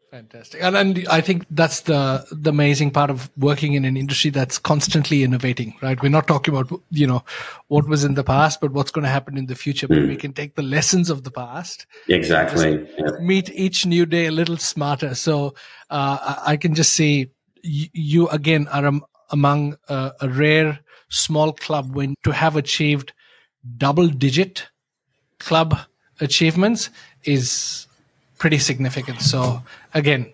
Fantastic, 0.10 0.64
and, 0.64 0.76
and 0.76 1.08
I 1.10 1.20
think 1.20 1.46
that's 1.52 1.82
the 1.82 2.26
the 2.32 2.50
amazing 2.50 2.92
part 2.92 3.10
of 3.10 3.30
working 3.38 3.74
in 3.74 3.84
an 3.84 3.98
industry 3.98 4.32
that's 4.32 4.58
constantly 4.58 5.22
innovating. 5.24 5.76
Right? 5.82 6.02
We're 6.02 6.10
not 6.10 6.28
talking 6.28 6.54
about 6.56 6.82
you 6.90 7.06
know 7.06 7.24
what 7.68 7.88
was 7.88 8.04
in 8.04 8.14
the 8.14 8.24
past, 8.24 8.62
but 8.62 8.72
what's 8.72 8.92
going 8.92 9.04
to 9.04 9.10
happen 9.10 9.38
in 9.38 9.48
the 9.48 9.56
future. 9.56 9.88
But 9.88 9.98
mm. 9.98 10.08
we 10.08 10.16
can 10.16 10.34
take 10.34 10.56
the 10.56 10.64
lessons 10.64 11.10
of 11.10 11.24
the 11.24 11.32
past, 11.32 11.86
exactly, 12.08 12.88
yeah. 12.98 13.20
meet 13.20 13.50
each 13.50 13.86
new 13.86 14.06
day 14.06 14.28
a 14.28 14.32
little 14.32 14.58
smarter. 14.58 15.14
So 15.14 15.56
uh, 15.90 16.18
I, 16.22 16.54
I 16.54 16.58
can 16.58 16.74
just 16.74 16.94
see 16.94 17.32
you, 17.68 18.28
again 18.30 18.68
are 18.70 18.86
um, 18.86 19.04
among 19.32 19.78
uh, 19.90 20.12
a 20.22 20.30
rare 20.30 20.80
small 21.10 21.54
club 21.54 21.96
when 21.96 22.16
to 22.24 22.32
have 22.32 22.56
achieved 22.56 23.14
double 23.78 24.08
digit 24.08 24.68
club 25.40 25.78
achievements 26.20 26.90
is 27.24 27.88
pretty 28.38 28.58
significant. 28.58 29.22
So 29.22 29.62
again, 29.94 30.34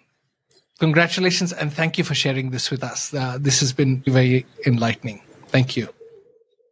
congratulations 0.80 1.54
and 1.54 1.74
thank 1.74 1.98
you 1.98 2.04
for 2.04 2.14
sharing 2.14 2.52
this 2.52 2.70
with 2.70 2.84
us. 2.84 3.14
Uh, 3.14 3.38
this 3.40 3.60
has 3.60 3.74
been 3.74 4.02
very 4.08 4.46
enlightening. 4.66 5.22
Thank 5.48 5.76
you. 5.78 5.90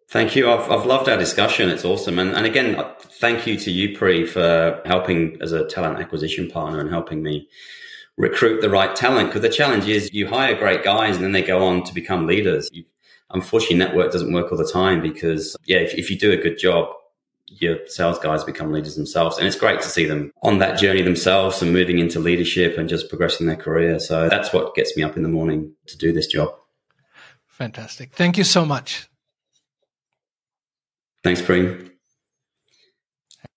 Thank 0.10 0.36
you. 0.36 0.52
I've, 0.52 0.70
I've 0.70 0.86
loved 0.86 1.08
our 1.08 1.18
discussion. 1.18 1.70
It's 1.70 1.86
awesome. 1.86 2.20
And, 2.20 2.32
and 2.32 2.46
again, 2.46 2.84
thank 3.00 3.48
you 3.48 3.58
to 3.58 3.72
you, 3.72 3.98
Pri, 3.98 4.26
for 4.26 4.82
helping 4.86 5.42
as 5.42 5.54
a 5.54 5.66
talent 5.68 6.00
acquisition 6.00 6.52
partner 6.52 6.82
and 6.82 6.90
helping 6.90 7.24
me 7.24 7.48
recruit 8.18 8.62
the 8.62 8.70
right 8.70 8.96
talent. 8.96 9.30
Because 9.30 9.42
the 9.42 9.50
challenge 9.50 9.88
is 9.88 10.14
you 10.14 10.28
hire 10.28 10.56
great 10.56 10.84
guys 10.84 11.16
and 11.16 11.24
then 11.24 11.32
they 11.32 11.44
go 11.44 11.66
on 11.66 11.84
to 11.84 11.94
become 11.94 12.28
leaders. 12.28 12.70
You, 12.72 12.84
unfortunately, 13.32 13.78
network 13.78 14.12
doesn't 14.12 14.34
work 14.34 14.52
all 14.52 14.58
the 14.58 14.70
time 14.70 15.02
because, 15.02 15.56
yeah, 15.66 15.78
if, 15.78 15.94
if 15.96 16.10
you 16.10 16.18
do 16.18 16.32
a 16.32 16.38
good 16.38 16.58
job, 16.58 16.94
your 17.48 17.78
sales 17.88 18.18
guys 18.20 18.44
become 18.44 18.72
leaders 18.72 18.96
themselves. 18.96 19.38
And 19.38 19.46
it's 19.46 19.58
great 19.58 19.82
to 19.82 19.90
see 19.90 20.06
them 20.06 20.32
on 20.42 20.60
that 20.60 20.80
journey 20.80 21.02
themselves 21.02 21.62
and 21.62 21.74
moving 21.74 22.00
into 22.00 22.20
leadership 22.20 22.78
and 22.78 22.88
just 22.88 23.10
progressing 23.10 23.48
their 23.48 23.58
career. 23.58 24.00
So 24.00 24.30
that's 24.30 24.54
what 24.54 24.74
gets 24.74 24.96
me 24.96 25.04
up 25.04 25.18
in 25.18 25.24
the 25.24 25.30
morning 25.30 25.74
to 25.88 25.98
do 25.98 26.14
this 26.14 26.28
job. 26.28 26.56
Fantastic. 27.48 28.14
Thank 28.14 28.38
you 28.38 28.44
so 28.44 28.66
much. 28.66 29.08
Thanks, 31.24 31.42
Pri. 31.42 31.91